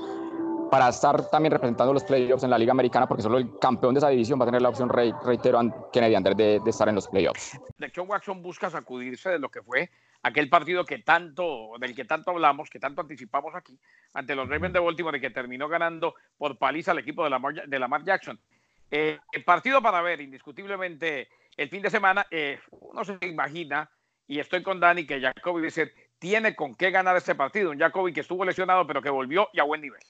para 0.71 0.89
estar 0.89 1.31
también 1.31 1.53
representando 1.53 1.93
los 1.93 2.05
playoffs 2.05 2.45
en 2.45 2.51
la 2.51 2.59
Liga 2.59 2.73
Americana, 2.73 3.07
porque 3.07 3.23
solo 3.23 3.39
el 3.39 3.59
campeón 3.59 3.95
de 3.95 3.99
esa 3.99 4.09
división 4.11 4.39
va 4.39 4.45
a 4.45 4.47
tener 4.47 4.61
la 4.61 4.69
opción, 4.69 4.89
reitero, 4.91 5.61
Kennedy 5.93 6.15
Ander, 6.15 6.37
de, 6.37 6.61
de, 6.61 6.71
estar 6.71 6.89
en 6.89 6.95
los 6.95 7.09
playoffs. 7.09 7.59
De 7.79 7.87
hecho, 7.87 8.03
Watson 8.03 8.43
busca 8.43 8.69
sacudirse 8.69 9.31
de 9.31 9.39
lo 9.39 9.49
que 9.49 9.63
fue 9.63 9.91
aquel 10.23 10.49
partido 10.49 10.85
que 10.85 10.99
tanto, 10.99 11.71
del 11.79 11.95
que 11.95 12.05
tanto 12.05 12.33
hablamos, 12.33 12.69
que 12.69 12.79
tanto 12.79 13.01
anticipamos 13.01 13.55
aquí, 13.55 13.79
ante 14.15 14.35
los 14.35 14.49
Ravens 14.49 14.75
de 14.75 14.81
Baltimore, 14.81 15.21
que 15.21 15.31
terminó 15.31 15.69
ganando 15.69 16.15
por 16.37 16.59
paliza 16.59 16.91
al 16.91 16.99
equipo 16.99 17.25
de 17.25 17.31
Lamar, 17.31 17.67
de 17.67 17.79
Lamar 17.79 18.05
Jackson. 18.05 18.39
Eh, 18.91 19.19
el 19.33 19.45
partido 19.45 19.83
para 19.83 20.01
ver, 20.03 20.21
indiscutiblemente 20.21 21.29
el 21.59 21.69
fin 21.69 21.83
de 21.83 21.91
semana, 21.91 22.27
eh, 22.31 22.59
uno 22.71 23.05
se 23.05 23.19
imagina, 23.23 23.91
y 24.27 24.39
estoy 24.39 24.63
con 24.63 24.79
Dani, 24.79 25.05
que 25.07 25.21
Jacoby 25.21 25.63
dice, 25.63 25.93
tiene 26.19 26.55
con 26.55 26.75
qué 26.77 26.91
ganar 26.91 27.17
este 27.17 27.35
partido. 27.35 27.71
Un 27.71 27.79
Jacoby 27.79 28.13
que 28.13 28.21
estuvo 28.21 28.45
lesionado, 28.45 28.87
pero 28.87 29.03
que 29.03 29.11
volvió 29.11 29.49
y 29.53 29.61
a 29.61 29.65
buen 29.65 29.81
nivel. 29.81 30.01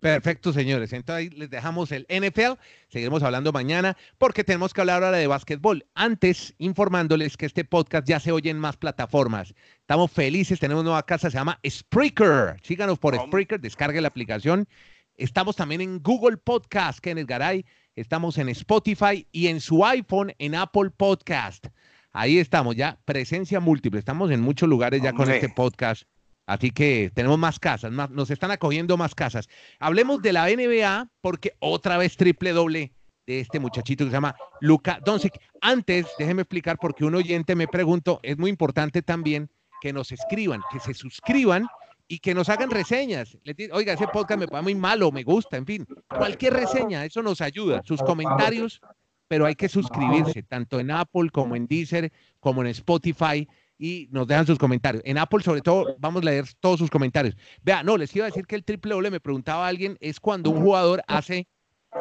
Perfecto, 0.00 0.52
señores. 0.52 0.92
Entonces 0.92 1.26
ahí 1.26 1.30
les 1.36 1.50
dejamos 1.50 1.90
el 1.92 2.06
NFL. 2.08 2.52
Seguiremos 2.88 3.22
hablando 3.22 3.52
mañana 3.52 3.96
porque 4.16 4.44
tenemos 4.44 4.72
que 4.72 4.80
hablar 4.80 5.02
ahora 5.02 5.18
de 5.18 5.26
básquetbol. 5.26 5.84
Antes, 5.94 6.54
informándoles 6.58 7.36
que 7.36 7.46
este 7.46 7.64
podcast 7.64 8.06
ya 8.06 8.20
se 8.20 8.32
oye 8.32 8.48
en 8.48 8.58
más 8.58 8.76
plataformas. 8.76 9.54
Estamos 9.80 10.10
felices, 10.12 10.60
tenemos 10.60 10.84
nueva 10.84 11.04
casa, 11.04 11.30
se 11.30 11.36
llama 11.36 11.58
Spreaker. 11.68 12.56
Síganos 12.62 12.98
por 12.98 13.16
Spreaker, 13.16 13.60
descargue 13.60 14.00
la 14.00 14.08
aplicación. 14.08 14.68
Estamos 15.16 15.56
también 15.56 15.80
en 15.80 16.00
Google 16.00 16.36
Podcast, 16.36 17.00
Kenneth 17.00 17.26
Garay. 17.26 17.66
Estamos 17.98 18.38
en 18.38 18.48
Spotify 18.50 19.26
y 19.32 19.48
en 19.48 19.60
su 19.60 19.84
iPhone 19.84 20.32
en 20.38 20.54
Apple 20.54 20.90
Podcast. 20.96 21.66
Ahí 22.12 22.38
estamos 22.38 22.76
ya, 22.76 22.96
presencia 23.04 23.58
múltiple. 23.58 23.98
Estamos 23.98 24.30
en 24.30 24.40
muchos 24.40 24.68
lugares 24.68 25.02
ya 25.02 25.12
con 25.12 25.28
este 25.28 25.48
podcast. 25.48 26.04
Así 26.46 26.70
que 26.70 27.10
tenemos 27.12 27.40
más 27.40 27.58
casas, 27.58 27.90
más, 27.90 28.08
nos 28.10 28.30
están 28.30 28.52
acogiendo 28.52 28.96
más 28.96 29.16
casas. 29.16 29.48
Hablemos 29.80 30.22
de 30.22 30.32
la 30.32 30.46
NBA 30.46 31.10
porque 31.20 31.56
otra 31.58 31.98
vez 31.98 32.16
triple 32.16 32.52
doble 32.52 32.92
de 33.26 33.40
este 33.40 33.58
muchachito 33.58 34.04
que 34.04 34.10
se 34.10 34.16
llama 34.16 34.36
Luca 34.60 35.00
Doncic. 35.04 35.34
Antes, 35.60 36.06
déjeme 36.20 36.42
explicar 36.42 36.78
porque 36.80 37.04
un 37.04 37.16
oyente 37.16 37.56
me 37.56 37.66
preguntó, 37.66 38.20
es 38.22 38.38
muy 38.38 38.50
importante 38.50 39.02
también 39.02 39.50
que 39.80 39.92
nos 39.92 40.12
escriban, 40.12 40.60
que 40.70 40.78
se 40.78 40.94
suscriban 40.94 41.66
y 42.08 42.18
que 42.18 42.34
nos 42.34 42.48
hagan 42.48 42.70
reseñas. 42.70 43.36
Oiga, 43.72 43.92
ese 43.92 44.08
podcast 44.08 44.40
me 44.40 44.48
parece 44.48 44.64
muy 44.64 44.74
malo, 44.74 45.12
me 45.12 45.22
gusta, 45.22 45.58
en 45.58 45.66
fin, 45.66 45.86
cualquier 46.08 46.54
reseña, 46.54 47.04
eso 47.04 47.22
nos 47.22 47.42
ayuda. 47.42 47.82
Sus 47.84 48.02
comentarios, 48.02 48.80
pero 49.28 49.44
hay 49.44 49.54
que 49.54 49.68
suscribirse, 49.68 50.42
tanto 50.42 50.80
en 50.80 50.90
Apple 50.90 51.28
como 51.30 51.54
en 51.54 51.66
Deezer, 51.66 52.10
como 52.40 52.62
en 52.62 52.68
Spotify, 52.68 53.46
y 53.78 54.08
nos 54.10 54.26
dejan 54.26 54.46
sus 54.46 54.58
comentarios. 54.58 55.02
En 55.06 55.18
Apple, 55.18 55.42
sobre 55.42 55.60
todo, 55.60 55.96
vamos 55.98 56.22
a 56.22 56.24
leer 56.24 56.46
todos 56.60 56.80
sus 56.80 56.90
comentarios. 56.90 57.36
Vea, 57.62 57.82
no, 57.82 57.96
les 57.98 58.16
iba 58.16 58.24
a 58.24 58.30
decir 58.30 58.46
que 58.46 58.56
el 58.56 58.64
triple 58.64 58.94
doble, 58.94 59.10
me 59.10 59.20
preguntaba 59.20 59.68
alguien, 59.68 59.98
es 60.00 60.18
cuando 60.18 60.50
un 60.50 60.62
jugador 60.62 61.02
hace, 61.06 61.46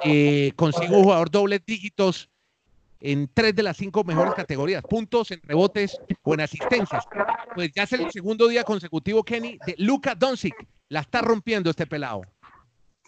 eh, 0.03 0.53
consigue 0.55 0.95
un 0.95 1.03
jugador 1.03 1.29
doble 1.29 1.61
dígitos 1.63 2.29
en 2.99 3.29
tres 3.33 3.55
de 3.55 3.63
las 3.63 3.77
cinco 3.77 4.03
mejores 4.03 4.33
categorías, 4.33 4.83
puntos, 4.83 5.31
en 5.31 5.41
rebotes 5.43 5.99
o 6.23 6.33
en 6.33 6.41
asistencias. 6.41 7.05
Pues 7.55 7.71
ya 7.71 7.83
es 7.83 7.93
el 7.93 8.11
segundo 8.11 8.47
día 8.47 8.63
consecutivo, 8.63 9.23
Kenny, 9.23 9.57
de 9.65 9.75
Luca 9.77 10.15
Doncic. 10.15 10.55
La 10.89 11.01
está 11.01 11.21
rompiendo 11.21 11.69
este 11.69 11.85
pelado. 11.85 12.21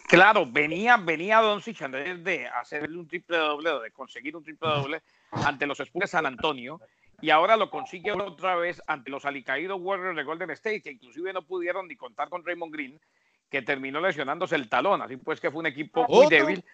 Claro, 0.08 0.44
venía, 0.44 0.96
venía 0.96 1.38
Doncic 1.38 1.82
antes 1.82 2.24
de 2.24 2.48
hacer 2.48 2.90
un 2.90 3.06
triple 3.06 3.36
doble, 3.36 3.70
de 3.80 3.90
conseguir 3.92 4.36
un 4.36 4.42
triple 4.42 4.68
doble 4.68 5.02
ante 5.30 5.66
los 5.66 5.78
Spurs 5.78 6.04
de 6.04 6.08
San 6.08 6.26
Antonio, 6.26 6.80
y 7.20 7.30
ahora 7.30 7.56
lo 7.56 7.70
consigue 7.70 8.10
otra 8.12 8.56
vez 8.56 8.82
ante 8.86 9.10
los 9.10 9.24
alicaídos 9.24 9.78
Warriors 9.80 10.16
de 10.16 10.24
Golden 10.24 10.50
State, 10.50 10.82
que 10.82 10.90
inclusive 10.90 11.32
no 11.32 11.42
pudieron 11.42 11.86
ni 11.86 11.94
contar 11.94 12.28
con 12.28 12.44
Raymond 12.44 12.72
Green, 12.72 13.00
que 13.48 13.62
terminó 13.62 14.00
lesionándose 14.00 14.56
el 14.56 14.68
talón, 14.68 15.02
así 15.02 15.16
pues 15.16 15.40
que 15.40 15.50
fue 15.50 15.60
un 15.60 15.66
equipo 15.66 16.06
muy 16.08 16.26
débil. 16.28 16.64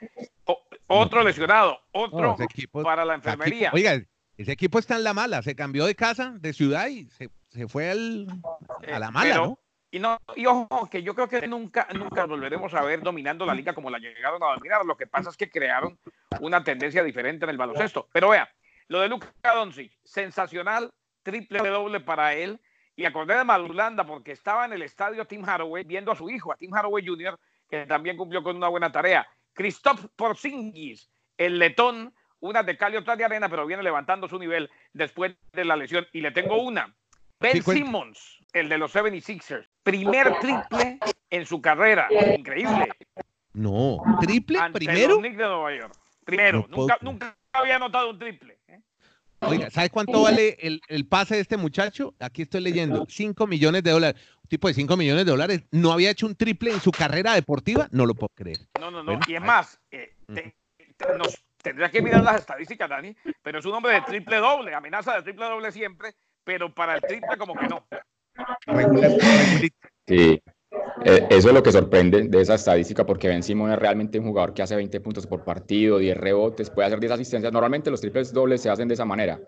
Otro 0.87 1.23
lesionado, 1.23 1.81
otro 1.93 2.37
para 2.83 3.05
la 3.05 3.14
enfermería. 3.14 3.71
oiga, 3.73 4.00
ese 4.37 4.52
equipo 4.52 4.78
está 4.78 4.97
en 4.97 5.05
la 5.05 5.14
mala, 5.14 5.43
se 5.43 5.55
cambió 5.55 5.87
de 5.87 5.95
casa, 5.95 6.35
de 6.38 6.52
ciudad 6.52 6.88
y 6.88 7.07
se, 7.07 7.69
fue 7.69 7.90
al, 7.90 8.26
a 8.93 8.99
la 8.99 9.11
mala, 9.11 9.37
¿no? 9.37 9.59
Y, 9.90 9.99
no, 9.99 10.19
y 10.35 10.45
ojo, 10.47 10.88
que 10.90 11.02
yo 11.02 11.14
creo 11.14 11.28
que 11.28 11.47
nunca, 11.47 11.88
nunca 11.95 12.26
volveremos 12.26 12.75
a 12.75 12.83
ver 12.83 13.00
dominando 13.00 13.47
la 13.47 13.55
liga 13.55 13.73
como 13.73 13.88
la 13.88 13.99
llegaron 13.99 14.43
a 14.43 14.55
dominar. 14.55 14.85
Lo 14.85 14.97
que 14.97 15.07
pasa 15.07 15.31
es 15.31 15.37
que 15.37 15.49
crearon 15.49 15.99
una 16.40 16.62
tendencia 16.62 17.02
diferente 17.02 17.45
en 17.45 17.50
el 17.50 17.57
baloncesto. 17.57 18.09
Pero 18.12 18.31
vea, 18.31 18.50
lo 18.88 19.00
de 19.00 19.09
Luca 19.09 19.28
Doncic, 19.55 19.93
sensacional, 20.05 20.93
triple 21.23 21.61
doble 21.61 22.00
para 22.00 22.35
él 22.35 22.61
y 22.95 23.05
acordé 23.05 23.37
de 23.37 23.45
Malulanda 23.45 24.07
porque 24.07 24.33
estaba 24.33 24.64
en 24.64 24.73
el 24.73 24.83
estadio 24.83 25.25
Tim 25.26 25.49
Haraway 25.49 25.85
viendo 25.85 26.12
a 26.12 26.16
su 26.16 26.28
hijo, 26.31 26.52
a 26.52 26.57
Tim 26.57 26.75
Haraway 26.75 27.07
Jr., 27.07 27.38
que 27.69 27.87
también 27.87 28.16
cumplió 28.16 28.43
con 28.43 28.57
una 28.57 28.69
buena 28.69 28.93
tarea. 28.93 29.26
Christoph 29.57 30.07
Porzingis, 30.15 31.11
el 31.39 31.59
letón, 31.59 32.15
una 32.41 32.63
de 32.63 32.77
Cali, 32.77 32.97
otra 32.97 33.17
de 33.17 33.25
arena, 33.25 33.49
pero 33.49 33.67
viene 33.67 33.83
levantando 33.83 34.29
su 34.29 34.39
nivel 34.39 34.71
después 34.93 35.35
de 35.53 35.65
la 35.65 35.75
lesión. 35.75 36.07
Y 36.13 36.21
le 36.21 36.31
tengo 36.31 36.63
una. 36.63 36.95
Ben 37.41 37.63
Simmons, 37.63 38.39
el 38.53 38.69
de 38.69 38.79
los 38.79 38.95
76ers. 38.95 39.67
Primer 39.83 40.39
triple 40.39 40.99
en 41.31 41.47
su 41.47 41.61
carrera. 41.61 42.09
Increíble. 42.37 42.89
No, 43.55 44.03
triple 44.21 44.61
primero. 44.73 45.21
Primero, 46.25 46.67
nunca, 46.69 46.99
nunca 47.01 47.37
había 47.53 47.77
anotado 47.77 48.11
un 48.11 48.19
triple. 48.19 48.56
Oiga, 49.47 49.71
¿sabes 49.71 49.91
cuánto 49.91 50.23
vale 50.23 50.57
el, 50.61 51.07
pase 51.07 51.37
de 51.37 51.41
este 51.41 51.57
muchacho? 51.57 52.15
Aquí 52.21 52.43
estoy 52.43 52.61
leyendo, 52.61 53.07
5 53.09 53.47
millones 53.47 53.83
de 53.83 53.91
dólares. 53.91 54.21
Un 54.43 54.49
tipo 54.49 54.69
de 54.69 54.75
5 54.75 54.97
millones 54.97 55.25
de 55.25 55.31
dólares 55.31 55.62
no 55.71 55.93
había 55.93 56.11
hecho 56.11 56.26
un 56.26 56.35
triple 56.35 56.73
en 56.73 56.81
su 56.81 56.91
carrera 56.91 57.35
deportiva, 57.35 57.88
no 57.91 58.07
lo 58.07 58.15
puedo 58.15 58.31
creer. 58.35 58.59
No, 58.81 58.91
no, 58.91 59.03
no. 59.03 59.19
y 59.26 59.35
es 59.35 59.43
más, 59.43 59.81
eh, 59.91 60.15
nos 61.19 61.45
tendrías 61.62 61.91
que 61.91 62.03
mirar 62.03 62.23
las 62.23 62.41
estadísticas, 62.41 62.88
Dani, 62.88 63.17
pero 63.43 63.59
es 63.59 63.65
un 63.65 63.75
hombre 63.75 63.95
de 63.95 64.03
triple 64.03 64.37
doble, 64.37 64.75
amenaza 64.75 65.17
de 65.17 65.23
triple 65.23 65.47
doble 65.47 65.73
siempre, 65.73 66.15
pero 66.45 66.73
para 66.73 66.95
el 66.95 67.00
triple 67.03 67.37
como 67.37 67.55
que 67.55 67.69
no. 67.69 67.87
Sí. 70.07 70.41
Eh, 71.04 71.26
eso 71.30 71.49
es 71.49 71.54
lo 71.54 71.62
que 71.62 71.71
sorprende 71.71 72.23
de 72.28 72.40
esa 72.40 72.54
estadística, 72.54 73.04
porque 73.04 73.28
Ben 73.28 73.42
Simon 73.42 73.71
es 73.71 73.78
realmente 73.78 74.18
un 74.18 74.26
jugador 74.26 74.54
que 74.54 74.62
hace 74.62 74.75
20 74.75 75.00
puntos 75.00 75.26
por 75.26 75.45
partido, 75.45 75.99
10 75.99 76.16
rebotes, 76.16 76.71
puede 76.71 76.87
hacer 76.87 77.00
10 77.00 77.12
asistencias. 77.12 77.52
Normalmente 77.52 77.90
los 77.90 78.00
triples 78.00 78.33
dobles 78.33 78.61
se 78.62 78.71
hacen 78.71 78.88
de 78.88 78.95
esa 78.95 79.04
manera, 79.04 79.40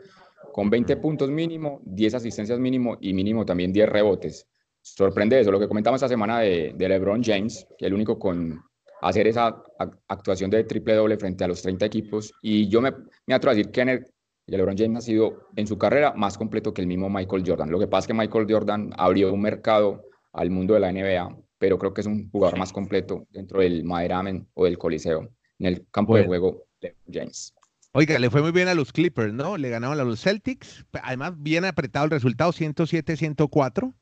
con 0.52 0.70
20 0.70 0.96
puntos 0.98 1.30
mínimo, 1.30 1.80
10 1.84 2.14
asistencias 2.14 2.58
mínimo 2.58 2.98
y 3.00 3.12
mínimo 3.12 3.44
también 3.44 3.72
10 3.72 3.88
rebotes. 3.88 4.46
Sorprende 4.80 5.40
eso, 5.40 5.50
lo 5.50 5.58
que 5.58 5.68
comentamos 5.68 5.98
esta 5.98 6.08
semana 6.08 6.40
de, 6.40 6.74
LeBron 6.78 7.22
James, 7.22 7.66
que 7.76 7.86
el 7.86 7.94
único 7.94 8.18
con 8.18 8.62
hacer 9.00 9.26
esa 9.26 9.62
actuación 10.08 10.50
de 10.50 10.64
triple 10.64 10.94
doble 10.94 11.16
frente 11.16 11.44
a 11.44 11.48
los 11.48 11.62
30 11.62 11.86
equipos. 11.86 12.32
Y 12.42 12.68
yo 12.68 12.80
me, 12.80 12.92
me 13.26 13.34
atrevo 13.34 13.52
a 13.52 13.54
decir 13.54 13.70
que 13.70 14.04
LeBron 14.46 14.76
James 14.76 14.98
ha 14.98 15.00
sido 15.00 15.48
en 15.56 15.66
su 15.66 15.76
carrera 15.78 16.14
más 16.14 16.38
completo 16.38 16.72
que 16.72 16.82
el 16.82 16.88
mismo 16.88 17.10
Michael 17.10 17.44
Jordan. 17.46 17.70
Lo 17.70 17.78
que 17.78 17.86
pasa 17.86 18.00
es 18.00 18.06
que 18.08 18.14
Michael 18.14 18.46
Jordan 18.48 18.90
abrió 18.96 19.32
un 19.32 19.42
mercado 19.42 20.07
al 20.38 20.50
mundo 20.50 20.74
de 20.74 20.80
la 20.80 20.92
NBA, 20.92 21.36
pero 21.58 21.78
creo 21.78 21.92
que 21.92 22.00
es 22.00 22.06
un 22.06 22.30
jugador 22.30 22.58
más 22.58 22.72
completo 22.72 23.26
dentro 23.30 23.60
del 23.60 23.84
Maderamen 23.84 24.46
o 24.54 24.64
del 24.64 24.78
Coliseo, 24.78 25.28
en 25.58 25.66
el 25.66 25.86
campo 25.90 26.16
de 26.16 26.24
juego 26.24 26.64
de 26.80 26.94
James. 27.12 27.52
Oiga, 27.92 28.18
le 28.18 28.30
fue 28.30 28.42
muy 28.42 28.52
bien 28.52 28.68
a 28.68 28.74
los 28.74 28.92
Clippers, 28.92 29.32
¿no? 29.32 29.56
Le 29.56 29.70
ganaron 29.70 29.98
a 29.98 30.04
los 30.04 30.22
Celtics. 30.22 30.84
Además, 31.02 31.32
bien 31.36 31.64
apretado 31.64 32.04
el 32.04 32.10
resultado, 32.12 32.52
107-104. 32.52 33.92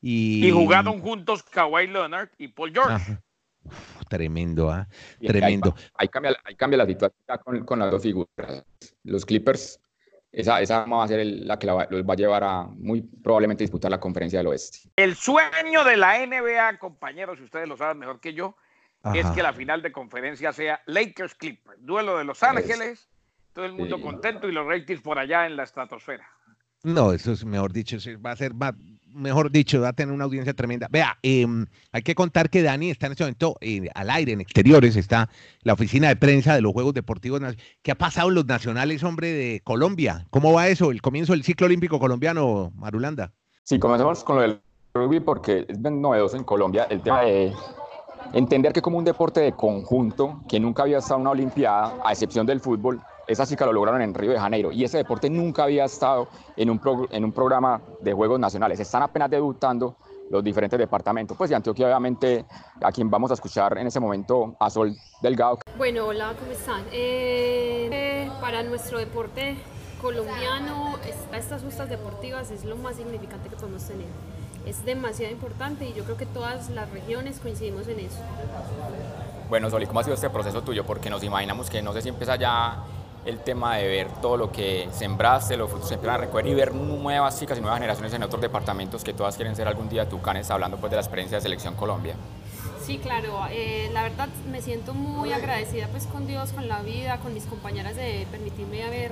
Y... 0.00 0.46
y 0.46 0.50
jugaron 0.50 1.00
juntos 1.00 1.42
Kawhi 1.44 1.86
Leonard 1.86 2.30
y 2.38 2.48
Paul 2.48 2.72
George. 2.72 3.18
tremendo, 4.08 4.70
¿ah? 4.70 4.88
Tremendo. 5.20 5.74
Ahí, 5.94 6.08
cambia, 6.08 6.36
cambia, 6.56 6.78
la 6.78 6.86
situación 6.86 7.64
con, 7.64 7.78
las 7.78 7.90
dos 7.90 8.02
figuras. 8.02 8.64
Los 9.04 9.24
Clippers, 9.24 9.80
esa, 10.36 10.60
esa 10.60 10.84
va 10.84 11.02
a 11.02 11.08
ser 11.08 11.24
la 11.24 11.58
que 11.58 11.66
los 11.66 12.04
va 12.04 12.12
a 12.12 12.16
llevar 12.16 12.44
a 12.44 12.64
muy 12.64 13.00
probablemente 13.00 13.64
disputar 13.64 13.90
la 13.90 13.98
conferencia 13.98 14.38
del 14.38 14.48
oeste. 14.48 14.80
El 14.94 15.14
sueño 15.14 15.82
de 15.82 15.96
la 15.96 16.26
NBA, 16.26 16.78
compañeros, 16.78 17.38
si 17.38 17.44
ustedes 17.44 17.66
lo 17.66 17.78
saben 17.78 17.98
mejor 17.98 18.20
que 18.20 18.34
yo, 18.34 18.54
es 19.14 19.26
que 19.30 19.42
la 19.42 19.54
final 19.54 19.80
de 19.80 19.92
conferencia 19.92 20.52
sea 20.52 20.82
Lakers 20.84 21.36
Clippers, 21.36 21.78
duelo 21.80 22.18
de 22.18 22.24
Los 22.24 22.42
Ángeles, 22.42 23.08
todo 23.54 23.64
el 23.64 23.72
mundo 23.72 23.98
contento 23.98 24.46
y 24.46 24.52
los 24.52 24.66
ratings 24.66 25.00
por 25.00 25.18
allá 25.18 25.46
en 25.46 25.56
la 25.56 25.62
estratosfera. 25.62 26.28
No, 26.82 27.14
eso 27.14 27.32
es 27.32 27.42
mejor 27.46 27.72
dicho, 27.72 27.96
va 28.22 28.32
a 28.32 28.36
ser, 28.36 28.52
mejor 29.16 29.50
dicho, 29.50 29.80
va 29.80 29.88
a 29.88 29.92
tener 29.92 30.14
una 30.14 30.24
audiencia 30.24 30.54
tremenda. 30.54 30.86
Vea, 30.90 31.18
em, 31.22 31.66
hay 31.92 32.02
que 32.02 32.14
contar 32.14 32.50
que 32.50 32.62
Dani 32.62 32.90
está 32.90 33.06
en 33.06 33.12
este 33.12 33.24
momento 33.24 33.56
eh, 33.60 33.88
al 33.94 34.10
aire, 34.10 34.32
en 34.32 34.40
exteriores, 34.40 34.96
está 34.96 35.28
la 35.62 35.72
oficina 35.72 36.08
de 36.08 36.16
prensa 36.16 36.54
de 36.54 36.60
los 36.60 36.72
Juegos 36.72 36.94
Deportivos. 36.94 37.40
¿Qué 37.82 37.90
ha 37.90 37.96
pasado 37.96 38.28
en 38.28 38.34
los 38.34 38.46
nacionales, 38.46 39.02
hombre, 39.02 39.32
de 39.32 39.60
Colombia? 39.64 40.26
¿Cómo 40.30 40.52
va 40.52 40.68
eso? 40.68 40.90
El 40.90 41.02
comienzo 41.02 41.32
del 41.32 41.42
ciclo 41.42 41.66
olímpico 41.66 41.98
colombiano, 41.98 42.72
Marulanda. 42.76 43.32
Sí, 43.64 43.78
comenzamos 43.78 44.22
con 44.22 44.36
lo 44.36 44.42
del 44.42 44.60
rugby 44.94 45.20
porque 45.20 45.66
es 45.68 45.78
novedoso 45.78 46.36
en 46.36 46.44
Colombia 46.44 46.86
el 46.90 47.00
tema 47.02 47.22
de 47.22 47.52
entender 48.32 48.72
que 48.72 48.82
como 48.82 48.98
un 48.98 49.04
deporte 49.04 49.40
de 49.40 49.52
conjunto, 49.52 50.40
que 50.48 50.60
nunca 50.60 50.82
había 50.82 50.98
estado 50.98 51.16
en 51.16 51.20
una 51.22 51.30
olimpiada, 51.30 51.94
a 52.04 52.12
excepción 52.12 52.46
del 52.46 52.60
fútbol, 52.60 53.00
esa 53.26 53.46
sí 53.46 53.56
que 53.56 53.64
lo 53.64 53.72
lograron 53.72 54.02
en 54.02 54.14
Río 54.14 54.32
de 54.32 54.38
Janeiro 54.38 54.72
y 54.72 54.84
ese 54.84 54.98
deporte 54.98 55.28
nunca 55.28 55.64
había 55.64 55.84
estado 55.84 56.28
en 56.56 56.70
un, 56.70 56.80
en 57.10 57.24
un 57.24 57.32
programa 57.32 57.80
de 58.00 58.12
Juegos 58.12 58.38
Nacionales. 58.38 58.78
Están 58.80 59.02
apenas 59.02 59.30
debutando 59.30 59.96
los 60.30 60.42
diferentes 60.42 60.78
departamentos. 60.78 61.36
Pues 61.36 61.50
de 61.50 61.56
Antioquia, 61.56 61.86
obviamente, 61.86 62.44
a 62.82 62.92
quien 62.92 63.10
vamos 63.10 63.30
a 63.30 63.34
escuchar 63.34 63.78
en 63.78 63.86
ese 63.86 64.00
momento, 64.00 64.56
a 64.58 64.70
Sol 64.70 64.94
Delgado. 65.22 65.58
Bueno, 65.76 66.06
hola, 66.06 66.34
¿cómo 66.38 66.52
están? 66.52 66.82
Eh, 66.92 68.30
para 68.40 68.62
nuestro 68.62 68.98
deporte 68.98 69.56
colombiano, 70.00 70.96
estas 71.32 71.62
justas 71.62 71.88
deportivas 71.88 72.50
es 72.50 72.64
lo 72.64 72.76
más 72.76 72.96
significante 72.96 73.48
que 73.48 73.56
podemos 73.56 73.84
tener. 73.84 74.06
Es 74.66 74.84
demasiado 74.84 75.32
importante 75.32 75.86
y 75.86 75.92
yo 75.94 76.02
creo 76.04 76.16
que 76.16 76.26
todas 76.26 76.70
las 76.70 76.90
regiones 76.90 77.38
coincidimos 77.38 77.86
en 77.86 78.00
eso. 78.00 78.18
Bueno, 79.48 79.70
Sol, 79.70 79.82
¿y 79.82 79.86
cómo 79.86 80.00
ha 80.00 80.02
sido 80.02 80.14
este 80.14 80.28
proceso 80.28 80.62
tuyo? 80.62 80.84
Porque 80.84 81.08
nos 81.08 81.22
imaginamos 81.22 81.70
que 81.70 81.80
no 81.82 81.92
sé 81.92 82.02
si 82.02 82.08
empieza 82.08 82.34
ya 82.34 82.82
el 83.26 83.40
tema 83.40 83.76
de 83.76 83.88
ver 83.88 84.08
todo 84.22 84.36
lo 84.36 84.52
que 84.52 84.88
sembraste, 84.92 85.56
los 85.56 85.68
frutos 85.68 85.88
se 85.88 85.94
empiezan 85.94 86.14
a 86.14 86.18
recoger 86.18 86.46
y 86.46 86.54
ver 86.54 86.74
nuevas 86.74 87.38
chicas 87.38 87.58
y 87.58 87.60
nuevas 87.60 87.78
generaciones 87.78 88.12
en 88.14 88.22
otros 88.22 88.40
departamentos 88.40 89.02
que 89.02 89.12
todas 89.12 89.34
quieren 89.36 89.56
ser 89.56 89.66
algún 89.66 89.88
día 89.88 90.08
tucanes, 90.08 90.50
hablando 90.50 90.78
pues 90.78 90.90
de 90.90 90.96
la 90.96 91.02
experiencia 91.02 91.38
de 91.38 91.42
Selección 91.42 91.74
Colombia. 91.74 92.14
Sí, 92.84 92.98
claro, 92.98 93.40
eh, 93.50 93.90
la 93.92 94.04
verdad 94.04 94.28
me 94.50 94.62
siento 94.62 94.94
muy 94.94 95.32
agradecida 95.32 95.88
pues 95.88 96.06
con 96.06 96.28
Dios, 96.28 96.52
con 96.52 96.68
la 96.68 96.82
vida, 96.82 97.18
con 97.18 97.34
mis 97.34 97.44
compañeras 97.44 97.96
de 97.96 98.28
permitirme 98.30 98.84
haber, 98.84 99.10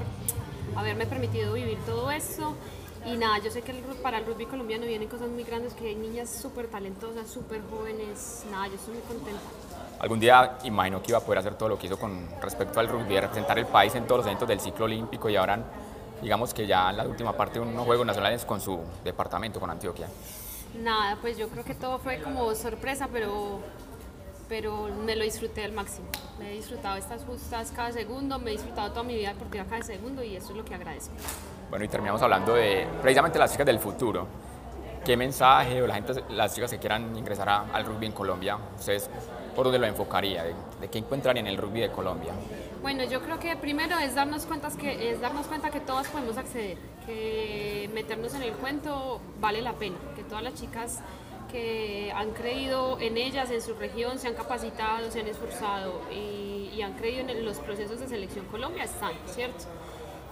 haberme 0.76 1.06
permitido 1.06 1.54
vivir 1.54 1.78
todo 1.85 2.12
eso. 2.12 2.54
Y 3.04 3.16
nada, 3.16 3.38
yo 3.44 3.50
sé 3.50 3.62
que 3.62 3.75
para 4.02 4.18
el 4.18 4.26
rugby 4.26 4.47
colombiano 4.47 4.87
vienen 4.87 5.09
cosas 5.09 5.28
muy 5.28 5.42
grandes, 5.42 5.75
que 5.75 5.88
hay 5.88 5.97
niñas 5.97 6.30
súper 6.30 6.68
talentosas, 6.68 7.28
súper 7.28 7.61
jóvenes. 7.68 8.44
Nada, 8.50 8.68
yo 8.68 8.76
estoy 8.76 8.94
muy 8.94 9.02
contenta 9.02 9.40
algún 10.05 10.21
día 10.21 10.59
imagino 10.65 11.03
que 11.03 11.13
iba 11.13 11.19
a 11.19 11.23
poder 11.23 11.39
hacer 11.39 11.55
todo 11.55 11.71
lo 11.71 11.79
que 11.79 11.87
hizo 11.87 11.99
con 11.99 12.29
respecto 12.43 12.79
al 12.79 12.89
rugby, 12.89 13.19
representar 13.19 13.59
el 13.59 13.65
país 13.65 13.95
en 13.95 14.05
todos 14.07 14.19
los 14.19 14.27
eventos 14.27 14.47
del 14.47 14.61
ciclo 14.61 14.85
olímpico 14.85 15.31
y 15.31 15.37
ahora 15.37 15.59
digamos 16.21 16.53
que 16.53 16.67
ya 16.67 16.91
en 16.91 16.99
la 16.99 17.05
última 17.05 17.33
parte 17.33 17.59
de 17.59 17.65
unos 17.65 17.87
Juegos 17.87 18.07
Nacionales 18.07 18.45
con 18.45 18.61
su 18.61 18.81
departamento, 19.03 19.59
con 19.59 19.71
Antioquia. 19.71 20.07
Nada, 20.79 21.17
pues 21.23 21.39
yo 21.39 21.49
creo 21.49 21.65
que 21.65 21.75
todo 21.75 21.99
fue 21.99 22.21
como 22.21 22.55
sorpresa, 22.55 23.09
pero, 23.11 23.61
pero 24.47 24.89
me 25.07 25.17
lo 25.17 25.25
disfruté 25.25 25.65
al 25.65 25.73
máximo. 25.73 26.09
Me 26.39 26.53
he 26.53 26.57
disfrutado 26.57 26.97
estas 26.97 27.25
justas 27.25 27.73
cada 27.75 27.91
segundo, 27.91 28.39
me 28.39 28.51
he 28.51 28.53
disfrutado 28.53 28.91
toda 28.91 29.05
mi 29.05 29.15
vida 29.15 29.29
deportiva 29.29 29.65
cada 29.65 29.83
segundo 29.83 30.23
y 30.23 30.37
eso 30.37 30.51
es 30.51 30.57
lo 30.59 30.67
que 30.67 30.75
agradezco. 30.75 31.15
Bueno, 31.71 31.83
y 31.83 31.89
terminamos 31.89 32.21
hablando 32.21 32.53
de 32.55 32.87
precisamente 33.01 33.39
las 33.39 33.53
chicas 33.53 33.65
del 33.65 33.79
futuro. 33.79 34.27
¿Qué 35.03 35.17
mensaje 35.17 35.83
o 35.83 35.87
la 35.87 35.95
gente, 35.95 36.25
las 36.29 36.55
chicas 36.55 36.71
que 36.71 36.79
quieran 36.79 37.17
ingresar 37.17 37.49
al 37.49 37.85
rugby 37.87 38.07
en 38.07 38.13
Colombia, 38.13 38.59
ustedes 38.79 39.09
por 39.55 39.65
dónde 39.65 39.79
lo 39.79 39.87
enfocaría? 39.87 40.45
¿De, 40.45 40.89
qué 40.89 40.99
encuentran 40.99 41.37
en 41.37 41.47
el 41.47 41.57
rugby 41.57 41.81
de 41.81 41.91
Colombia? 41.91 42.33
Bueno, 42.83 43.05
yo 43.05 43.23
creo 43.23 43.39
que 43.39 43.57
primero 43.57 43.99
es 43.99 44.15
darnos, 44.15 44.45
cuenta 44.47 44.69
que, 44.71 45.11
es 45.11 45.21
darnos 45.21 45.47
cuenta 45.47 45.71
que 45.71 45.81
todas 45.81 46.07
podemos 46.09 46.37
acceder, 46.37 46.77
que 47.07 47.89
meternos 47.95 48.35
en 48.35 48.43
el 48.43 48.53
cuento 48.53 49.21
vale 49.41 49.63
la 49.63 49.73
pena, 49.73 49.97
que 50.17 50.23
todas 50.25 50.43
las 50.43 50.55
chicas 50.55 51.01
que 51.51 52.13
han 52.15 52.33
creído 52.33 52.99
en 53.01 53.17
ellas, 53.17 53.51
en 53.51 53.63
su 53.63 53.75
región, 53.75 54.19
se 54.19 54.29
han 54.29 54.35
capacitado, 54.35 55.11
se 55.11 55.21
han 55.21 55.29
esforzado 55.29 56.01
y, 56.11 56.71
y 56.75 56.83
han 56.83 56.95
creído 56.95 57.29
en 57.29 57.45
los 57.45 57.59
procesos 57.59 58.01
de 58.01 58.09
selección 58.09 58.45
Colombia 58.47 58.85
están, 58.85 59.13
¿cierto? 59.27 59.65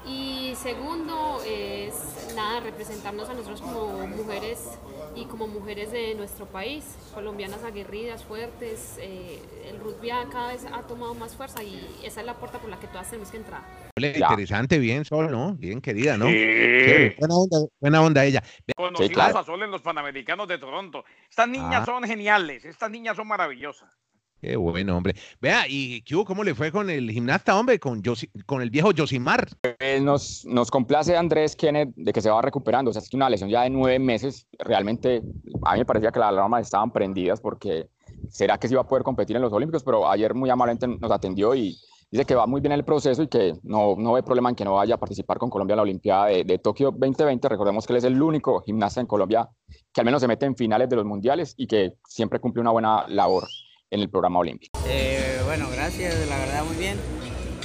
Y 0.05 0.52
segundo 0.63 1.43
es 1.45 2.33
nada, 2.37 2.61
representarnos 2.61 3.29
a 3.29 3.35
nosotros 3.35 3.61
como 3.61 4.07
mujeres 4.07 4.79
y 5.17 5.25
como 5.25 5.49
mujeres 5.49 5.91
de 5.91 6.15
nuestro 6.15 6.47
país, 6.47 6.85
colombianas 7.13 7.65
aguerridas, 7.65 8.25
fuertes. 8.25 8.97
Eh, 9.01 9.41
el 9.69 9.81
rugby 9.81 10.11
cada 10.31 10.53
vez 10.53 10.65
ha 10.73 10.83
tomado 10.83 11.15
más 11.15 11.35
fuerza 11.35 11.63
y 11.63 11.85
esa 12.05 12.21
es 12.21 12.27
la 12.27 12.35
puerta 12.35 12.59
por 12.59 12.71
la 12.71 12.79
que 12.79 12.87
todas 12.87 13.11
tenemos 13.11 13.31
que 13.31 13.39
entrar. 13.39 13.63
Interesante, 13.97 14.79
bien, 14.79 15.05
Sol, 15.05 15.31
¿no? 15.31 15.55
Bien 15.55 15.81
querida, 15.81 16.17
¿no? 16.17 16.27
buena, 16.27 17.35
onda, 17.35 17.59
buena 17.81 18.03
onda 18.03 18.25
ella. 18.25 18.43
Conocimos 18.77 19.35
a 19.35 19.45
Sol 19.45 19.63
en 19.63 19.71
los 19.71 19.83
Panamericanos 19.83 20.47
de 20.47 20.59
Toronto. 20.59 21.05
Estas 21.29 21.49
niñas 21.49 21.83
ah. 21.83 21.87
son 21.87 22.05
geniales, 22.05 22.65
estas 22.65 22.91
niñas 22.91 23.17
son 23.17 23.27
maravillosas. 23.27 24.02
Qué 24.43 24.57
bueno, 24.57 24.97
hombre. 24.97 25.15
Vea, 25.41 25.67
¿y 25.69 26.03
cómo 26.27 26.43
le 26.43 26.57
fue 26.57 26.73
con 26.73 26.91
el 26.91 27.09
gimnasta, 27.13 27.57
hombre? 27.57 27.79
Con, 27.79 28.03
con 28.45 28.61
el 28.61 28.71
viejo 28.71 28.91
Josimar. 28.95 29.47
Eh, 29.79 30.01
nos, 30.03 30.45
nos 30.45 30.69
complace 30.69 31.17
Andrés 31.17 31.55
Kenneth 31.55 31.95
de 31.95 32.13
que 32.13 32.21
se 32.21 32.29
va 32.29 32.43
recuperando. 32.43 32.91
O 32.91 32.93
sea, 32.93 33.01
es 33.01 33.09
que 33.09 33.17
una 33.17 33.31
lesión 33.31 33.49
ya 33.49 33.63
de 33.63 33.71
nueve 33.71 34.01
meses, 34.01 34.49
realmente 34.59 35.23
a 35.63 35.75
mí 35.75 35.79
me 35.79 35.85
parecía 35.85 36.11
que 36.11 36.19
las 36.19 36.31
alarmas 36.31 36.63
estaban 36.63 36.91
prendidas 36.91 37.41
porque 37.41 37.87
será 38.31 38.59
que 38.59 38.67
se 38.67 38.75
iba 38.75 38.81
a 38.81 38.89
poder 38.89 39.05
competir 39.05 39.37
en 39.37 39.43
los 39.43 39.53
Olímpicos, 39.53 39.85
pero 39.85 40.11
ayer 40.11 40.35
muy 40.35 40.51
amablemente 40.51 40.89
nos 40.89 41.13
atendió 41.13 41.55
y 41.55 41.79
dice 42.11 42.25
que 42.25 42.35
va 42.35 42.49
muy 42.49 42.61
bien 42.61 42.73
el 42.73 42.85
proceso 42.85 43.23
y 43.23 43.29
que 43.29 43.55
no, 43.63 43.95
no 43.97 44.15
ve 44.15 44.25
problema 44.25 44.49
en 44.49 44.57
que 44.57 44.65
no 44.65 44.75
vaya 44.75 44.97
a 44.97 44.99
participar 44.99 45.39
con 45.39 45.51
Colombia 45.51 45.75
en 45.75 45.77
la 45.77 45.83
Olimpiada 45.83 46.27
de, 46.27 46.43
de 46.43 46.59
Tokio 46.59 46.91
2020. 46.91 47.49
Recordemos 47.49 47.87
que 47.87 47.93
él 47.93 47.99
es 47.99 48.05
el 48.05 48.21
único 48.21 48.61
gimnasta 48.63 49.01
en 49.01 49.07
Colombia 49.07 49.49
que 49.93 50.01
al 50.01 50.05
menos 50.05 50.21
se 50.21 50.27
mete 50.27 50.47
en 50.47 50.57
finales 50.57 50.89
de 50.89 50.97
los 50.97 51.05
mundiales 51.05 51.55
y 51.57 51.69
que 51.69 51.93
siempre 52.09 52.41
cumple 52.41 52.61
una 52.61 52.73
buena 52.73 53.07
labor 53.07 53.45
en 53.93 54.01
el 54.01 54.09
programa 54.09 54.41
olímpico. 54.41 54.79
Eh, 54.87 55.41
bueno, 55.45 55.69
gracias, 55.71 56.15
la 56.27 56.39
verdad 56.39 56.65
muy 56.65 56.77
bien. 56.77 56.99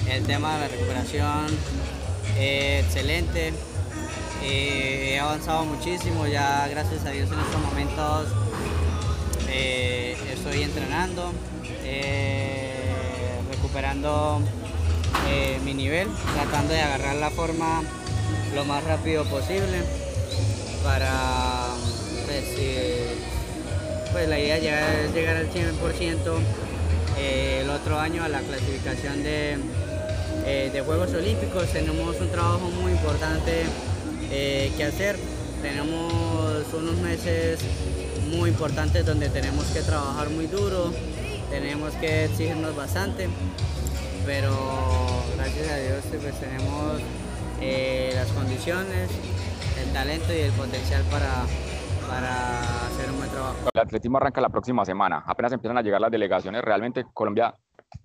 El 0.09 0.23
tema 0.25 0.55
de 0.55 0.59
la 0.59 0.67
recuperación, 0.67 1.47
eh, 2.37 2.81
excelente. 2.83 3.53
Eh, 4.43 5.13
he 5.13 5.19
avanzado 5.19 5.63
muchísimo, 5.65 6.27
ya 6.27 6.67
gracias 6.67 7.05
a 7.05 7.11
Dios 7.11 7.31
en 7.31 7.39
estos 7.39 7.61
momentos 7.61 8.27
estoy 9.49 10.61
entrenando, 10.61 11.31
recuperando 13.49 14.39
mi 15.65 15.73
nivel, 15.73 16.07
tratando 16.35 16.73
de 16.73 16.81
agarrar 16.81 17.15
la 17.15 17.31
forma 17.31 17.81
lo 18.53 18.65
más 18.65 18.83
rápido 18.83 19.25
posible 19.25 19.81
para 20.83 21.67
pues, 22.25 22.43
pues 24.11 24.27
la 24.27 24.39
idea 24.39 24.57
es 25.03 25.13
llegar 25.13 25.37
al 25.37 25.49
100% 25.49 26.17
eh, 27.17 27.61
el 27.63 27.69
otro 27.69 27.99
año 27.99 28.23
a 28.23 28.29
la 28.29 28.39
clasificación 28.41 29.23
de, 29.23 29.57
eh, 30.45 30.69
de, 30.71 30.81
Juegos 30.81 31.13
Olímpicos. 31.13 31.67
Tenemos 31.71 32.19
un 32.19 32.29
trabajo 32.29 32.69
muy 32.81 32.91
importante 32.91 33.63
eh, 34.31 34.71
que 34.77 34.83
hacer. 34.83 35.17
Tenemos 35.61 36.65
unos 36.73 36.95
meses 36.97 37.59
muy 38.29 38.49
importantes 38.49 39.05
donde 39.05 39.29
tenemos 39.29 39.65
que 39.67 39.81
trabajar 39.81 40.29
muy 40.29 40.47
duro, 40.47 40.93
tenemos 41.49 41.93
que 41.93 42.25
exigirnos 42.25 42.75
bastante, 42.75 43.27
pero 44.25 44.51
gracias 45.35 45.69
a 45.69 45.77
Dios 45.77 46.03
pues, 46.21 46.39
tenemos 46.39 47.01
las 48.13 48.27
condiciones, 48.27 49.09
el 49.81 49.93
talento 49.93 50.33
y 50.33 50.41
el 50.41 50.51
potencial 50.51 51.01
para 51.09 51.45
para 52.07 52.87
hacer 52.87 53.11
un 53.11 53.17
buen 53.17 53.29
trabajo. 53.29 53.69
El 53.73 53.81
atletismo 53.81 54.17
arranca 54.17 54.41
la 54.41 54.49
próxima 54.49 54.85
semana. 54.85 55.23
Apenas 55.25 55.51
empiezan 55.51 55.77
a 55.77 55.81
llegar 55.81 56.01
las 56.01 56.11
delegaciones. 56.11 56.61
Realmente 56.63 57.05
Colombia 57.13 57.53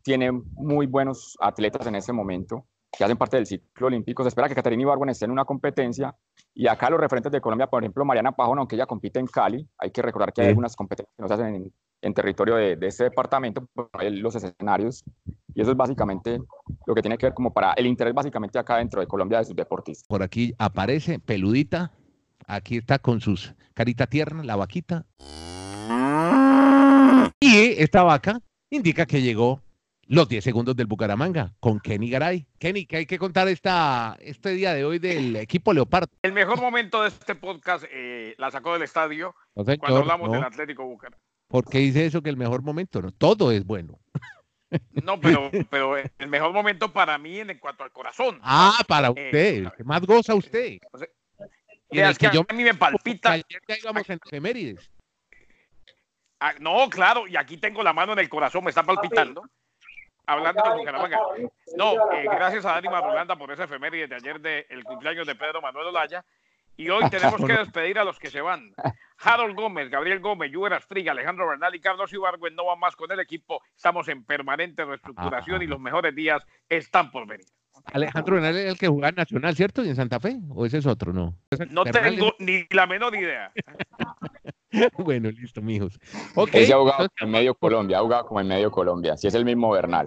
tiene 0.03 0.33
muy 0.33 0.87
buenos 0.87 1.37
atletas 1.41 1.87
en 1.87 1.95
este 1.95 2.13
momento 2.13 2.67
que 2.91 3.05
hacen 3.05 3.17
parte 3.17 3.39
del 3.39 3.47
ciclo 3.47 3.87
olímpico. 3.87 4.23
Se 4.23 4.29
espera 4.29 4.49
que 4.49 4.55
Caterina 4.55 4.83
Ibargüen 4.83 5.09
esté 5.09 5.25
en 5.25 5.31
una 5.31 5.45
competencia. 5.45 6.15
Y 6.55 6.67
acá 6.67 6.91
los 6.91 7.01
referentes 7.01 7.33
de 7.33 7.41
Colombia, 7.41 7.67
por 7.67 7.83
ejemplo, 7.83 8.05
Mariana 8.05 8.33
Pajón, 8.33 8.59
aunque 8.59 8.77
ella 8.77 8.87
compite 8.87 9.19
en 9.19 9.27
Cali, 9.27 9.67
hay 9.79 9.91
que 9.91 10.03
recordar 10.03 10.33
que 10.33 10.43
hay 10.43 10.49
algunas 10.49 10.77
competencias 10.77 11.15
que 11.17 11.23
no 11.23 11.29
se 11.29 11.35
hacen 11.35 11.55
en, 11.55 11.73
en 12.03 12.15
territorio 12.15 12.57
de, 12.57 12.77
de 12.77 12.87
este 12.87 13.05
departamento, 13.05 13.67
los 13.99 14.35
escenarios. 14.35 15.05
Y 15.55 15.63
eso 15.63 15.71
es 15.71 15.77
básicamente 15.77 16.39
lo 16.87 16.95
que 16.95 17.01
tiene 17.01 17.17
que 17.17 17.27
ver 17.27 17.35
como 17.35 17.53
para 17.53 17.73
el 17.73 17.87
interés 17.87 18.13
básicamente 18.13 18.59
acá 18.59 18.77
dentro 18.77 19.01
de 19.01 19.07
Colombia 19.07 19.39
de 19.39 19.47
sus 19.47 19.57
deportistas. 19.57 20.07
Por 20.07 20.23
aquí 20.23 20.53
aparece 20.59 21.19
peludita. 21.19 21.93
Aquí 22.47 22.77
está 22.77 22.99
con 22.99 23.21
sus 23.21 23.55
carita 23.75 24.07
tierna, 24.07 24.43
la 24.45 24.57
vaquita. 24.57 25.07
Y 27.41 27.75
esta 27.83 28.03
vaca 28.03 28.41
indica 28.71 29.07
que 29.07 29.21
llegó 29.23 29.63
los 30.07 30.29
10 30.29 30.45
segundos 30.45 30.77
del 30.77 30.87
Bucaramanga 30.87 31.55
con 31.61 31.81
Kenny 31.81 32.11
Garay. 32.11 32.47
Kenny, 32.59 32.87
¿qué 32.87 32.99
hay 32.99 33.07
que 33.07 33.19
contar 33.19 33.49
esta, 33.49 34.17
este 34.21 34.51
día 34.51 34.75
de 34.75 34.85
hoy 34.85 34.99
del 34.99 35.37
equipo 35.37 35.73
Leopardo? 35.73 36.09
El 36.23 36.33
mejor 36.33 36.61
momento 36.61 37.03
de 37.03 37.09
este 37.09 37.35
podcast 37.35 37.85
eh, 37.91 38.35
la 38.39 38.51
sacó 38.51 38.73
del 38.75 38.83
estadio 38.83 39.35
No, 39.55 39.65
señor, 39.65 39.79
cuando 39.79 39.99
hablamos 40.01 40.29
no. 40.29 40.35
del 40.35 40.45
Atlético 40.45 40.85
Bucaramanga. 40.85 41.23
¿Por 41.49 41.69
qué 41.69 41.79
dice 41.79 42.07
eso 42.07 42.23
que 42.23 42.31
el 42.31 42.37
mejor 42.37 42.63
momento? 42.63 43.01
No, 43.03 43.13
todo 43.13 43.51
es 43.53 43.65
bueno. 43.65 43.99
No, 45.05 45.21
pero, 45.21 45.51
pero 45.71 45.97
el 45.99 46.29
mejor 46.29 46.53
momento 46.53 46.91
para 46.95 47.19
mí 47.19 47.41
en 47.41 47.59
cuanto 47.59 47.85
al 47.85 47.93
corazón. 47.93 48.39
Ah, 48.43 48.79
para 48.89 49.09
Eh, 49.09 49.11
usted, 49.11 49.55
el 49.65 49.73
que 49.73 49.85
más 49.85 50.01
goza 50.03 50.35
usted. 50.35 50.79
Y 51.93 52.01
en 52.01 52.07
el 52.07 52.19
que 52.19 52.29
que 52.31 52.35
yo- 52.37 52.45
a 52.49 52.53
mí 52.53 52.65
me 52.65 52.75
palpita. 52.75 53.33
Ayer 53.33 53.63
ya 53.69 53.77
íbamos 53.79 54.09
en 54.11 54.19
efemérides. 54.25 54.91
Ah, 56.41 56.55
no, 56.59 56.89
claro, 56.91 57.27
y 57.29 57.37
aquí 57.37 57.57
tengo 57.57 57.83
la 57.83 57.93
mano 57.93 58.15
en 58.15 58.19
el 58.19 58.29
corazón, 58.29 58.65
me 58.65 58.71
está 58.71 58.83
palpitando. 58.83 59.43
Hablando 60.27 60.63
de 60.63 60.77
Bucaramanga. 60.77 61.19
No, 61.77 61.93
eh, 62.13 62.25
gracias 62.25 62.65
a 62.65 62.73
Dani 62.73 62.89
Marulanda 62.89 63.37
por 63.37 63.51
esa 63.53 63.65
efeméride 63.65 64.07
de 64.09 64.15
ayer 64.17 64.41
del 64.41 64.85
cumpleaños 64.85 65.27
de 65.27 65.35
Pedro 65.35 65.61
Manuel 65.61 65.89
Olaya. 65.89 66.25
Y 66.77 66.89
hoy 66.89 67.03
tenemos 67.11 67.45
que 67.45 67.53
despedir 67.53 67.99
a 67.99 68.05
los 68.05 68.19
que 68.19 68.31
se 68.31 68.41
van. 68.41 68.73
Harold 69.19 69.55
Gómez, 69.55 69.89
Gabriel 69.91 70.21
Gómez, 70.21 70.51
Juven 70.53 70.73
Astriga, 70.73 71.13
Alejandro 71.13 71.47
Bernal 71.47 71.75
y 71.75 71.81
Carlos 71.81 72.13
Ibargüen 72.13 72.55
no 72.57 72.65
van 72.67 72.79
más 72.81 72.97
con 72.97 73.11
el 73.13 73.21
equipo. 73.21 73.63
Estamos 73.77 74.09
en 74.09 74.25
permanente 74.25 74.85
reestructuración 74.85 75.63
y 75.63 75.67
los 75.67 75.79
mejores 75.81 76.15
días 76.15 76.43
están 76.69 77.11
por 77.11 77.27
venir. 77.27 77.47
Alejandro 77.93 78.35
Bernal 78.37 78.57
es 78.57 78.71
el 78.73 78.79
que 78.79 78.89
jugaba 78.89 79.09
en 79.11 79.15
Nacional, 79.17 79.55
¿cierto? 79.57 79.85
¿Y 79.85 79.89
en 79.89 79.97
Santa 79.97 80.21
Fe? 80.21 80.39
¿O 80.51 80.65
ese 80.67 80.79
es 80.79 80.87
otro? 80.87 81.13
No. 81.13 81.35
No 81.71 81.85
Bernal 81.85 82.15
tengo 82.15 82.35
ni 82.39 82.65
la 82.71 82.87
menor 82.87 83.15
idea. 83.15 83.53
es- 83.55 83.65
Bueno, 84.99 85.31
listo, 85.31 85.61
mijos. 85.61 85.99
Ok. 86.35 86.51
Ese 86.55 86.73
ha 86.73 86.79
jugado 86.79 87.03
entonces, 87.03 87.23
en 87.27 87.31
medio 87.31 87.55
Colombia, 87.55 87.99
ha 87.99 88.03
jugado 88.03 88.27
como 88.27 88.41
en 88.41 88.49
medio 88.49 88.71
Colombia. 88.71 89.17
Si 89.17 89.27
es 89.27 89.35
el 89.35 89.45
mismo 89.45 89.71
Bernal, 89.71 90.07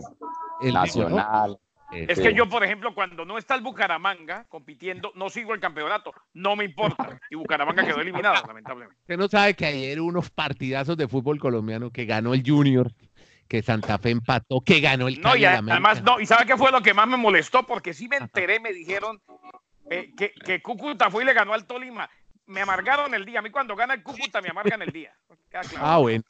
el 0.61 0.73
mismo, 0.73 1.03
¿no? 1.09 1.15
Nacional. 1.17 1.59
Es 1.91 2.17
Sí. 2.17 2.23
que 2.23 2.33
yo, 2.33 2.49
por 2.49 2.63
ejemplo, 2.63 2.93
cuando 2.95 3.23
no 3.25 3.37
está 3.37 3.53
el 3.55 3.61
Bucaramanga 3.61 4.45
compitiendo, 4.49 5.11
no 5.15 5.29
sigo 5.29 5.53
el 5.53 5.59
campeonato. 5.59 6.11
No 6.33 6.55
me 6.55 6.65
importa. 6.65 7.19
Y 7.29 7.35
Bucaramanga 7.35 7.85
quedó 7.85 8.01
eliminado, 8.01 8.43
lamentablemente. 8.47 8.99
Usted 9.01 9.17
no 9.17 9.27
sabe 9.27 9.53
que 9.53 9.65
ayer 9.67 10.01
hubo 10.01 10.09
unos 10.09 10.29
partidazos 10.31 10.97
de 10.97 11.07
fútbol 11.07 11.39
colombiano 11.39 11.91
que 11.91 12.05
ganó 12.05 12.33
el 12.33 12.43
Junior, 12.45 12.91
que 13.47 13.61
Santa 13.61 13.97
Fe 13.97 14.11
empató, 14.11 14.61
que 14.61 14.79
ganó 14.79 15.07
el 15.07 15.21
No, 15.21 15.29
Cali 15.29 15.41
y 15.41 15.45
además, 15.45 16.01
no, 16.03 16.19
y 16.19 16.25
¿sabe 16.25 16.45
qué 16.45 16.57
fue 16.57 16.71
lo 16.71 16.81
que 16.81 16.93
más 16.93 17.07
me 17.07 17.17
molestó? 17.17 17.63
Porque 17.63 17.93
sí 17.93 18.07
me 18.07 18.17
enteré, 18.17 18.59
me 18.59 18.73
dijeron 18.73 19.21
eh, 19.89 20.11
que, 20.17 20.31
que 20.31 20.61
Cúcuta 20.61 21.09
fue 21.11 21.23
y 21.23 21.25
le 21.25 21.33
ganó 21.33 21.53
al 21.53 21.65
Tolima. 21.65 22.09
Me 22.47 22.61
amargaron 22.61 23.13
el 23.13 23.25
día. 23.25 23.39
A 23.39 23.41
mí 23.41 23.49
cuando 23.49 23.75
gana 23.75 23.93
el 23.93 24.03
Cúcuta 24.03 24.41
me 24.41 24.49
amargan 24.49 24.81
el 24.81 24.91
día. 24.91 25.15
Claro. 25.49 25.69
Ah, 25.77 25.97
bueno. 25.97 26.23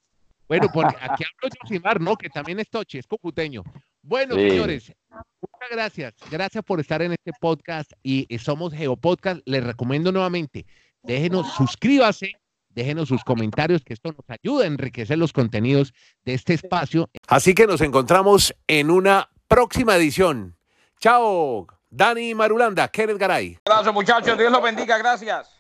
Bueno, 0.48 0.68
porque 0.72 0.96
aquí 1.02 1.24
hablo 1.24 1.56
Josimar, 1.62 2.00
¿no? 2.00 2.16
Que 2.16 2.30
también 2.30 2.60
es 2.60 2.70
Tochi, 2.70 3.00
es 3.00 3.08
cucuteño. 3.08 3.64
Bueno, 4.04 4.36
Sí. 4.36 4.50
señores, 4.52 4.94
muchas 5.10 5.70
gracias. 5.72 6.14
Gracias 6.30 6.64
por 6.64 6.80
estar 6.80 7.02
en 7.02 7.14
este 7.14 7.32
podcast 7.40 7.92
y 8.04 8.28
eh, 8.30 8.38
somos 8.38 8.72
Geopodcast. 8.74 9.42
Les 9.46 9.64
recomiendo 9.64 10.12
nuevamente, 10.12 10.66
déjenos, 11.02 11.52
suscríbase, 11.54 12.34
déjenos 12.76 13.08
sus 13.08 13.24
comentarios, 13.24 13.84
que 13.84 13.94
esto 13.94 14.12
nos 14.12 14.26
ayuda 14.28 14.66
a 14.66 14.68
enriquecer 14.68 15.18
los 15.18 15.34
contenidos 15.34 15.94
de 16.26 16.34
este 16.34 16.54
espacio. 16.54 17.10
Así 17.28 17.56
que 17.56 17.66
nos 17.66 17.82
encontramos 17.82 18.54
en 18.68 18.92
una 18.92 19.30
próxima 19.48 19.96
edición. 19.96 20.58
Chao, 21.00 21.68
Dani 21.90 22.36
Marulanda, 22.36 22.88
Kenneth 22.90 23.18
Garay. 23.18 23.58
Un 23.66 23.72
abrazo, 23.72 23.94
muchachos. 23.94 24.38
Dios 24.38 24.52
los 24.52 24.62
bendiga. 24.62 24.98
Gracias. 24.98 25.55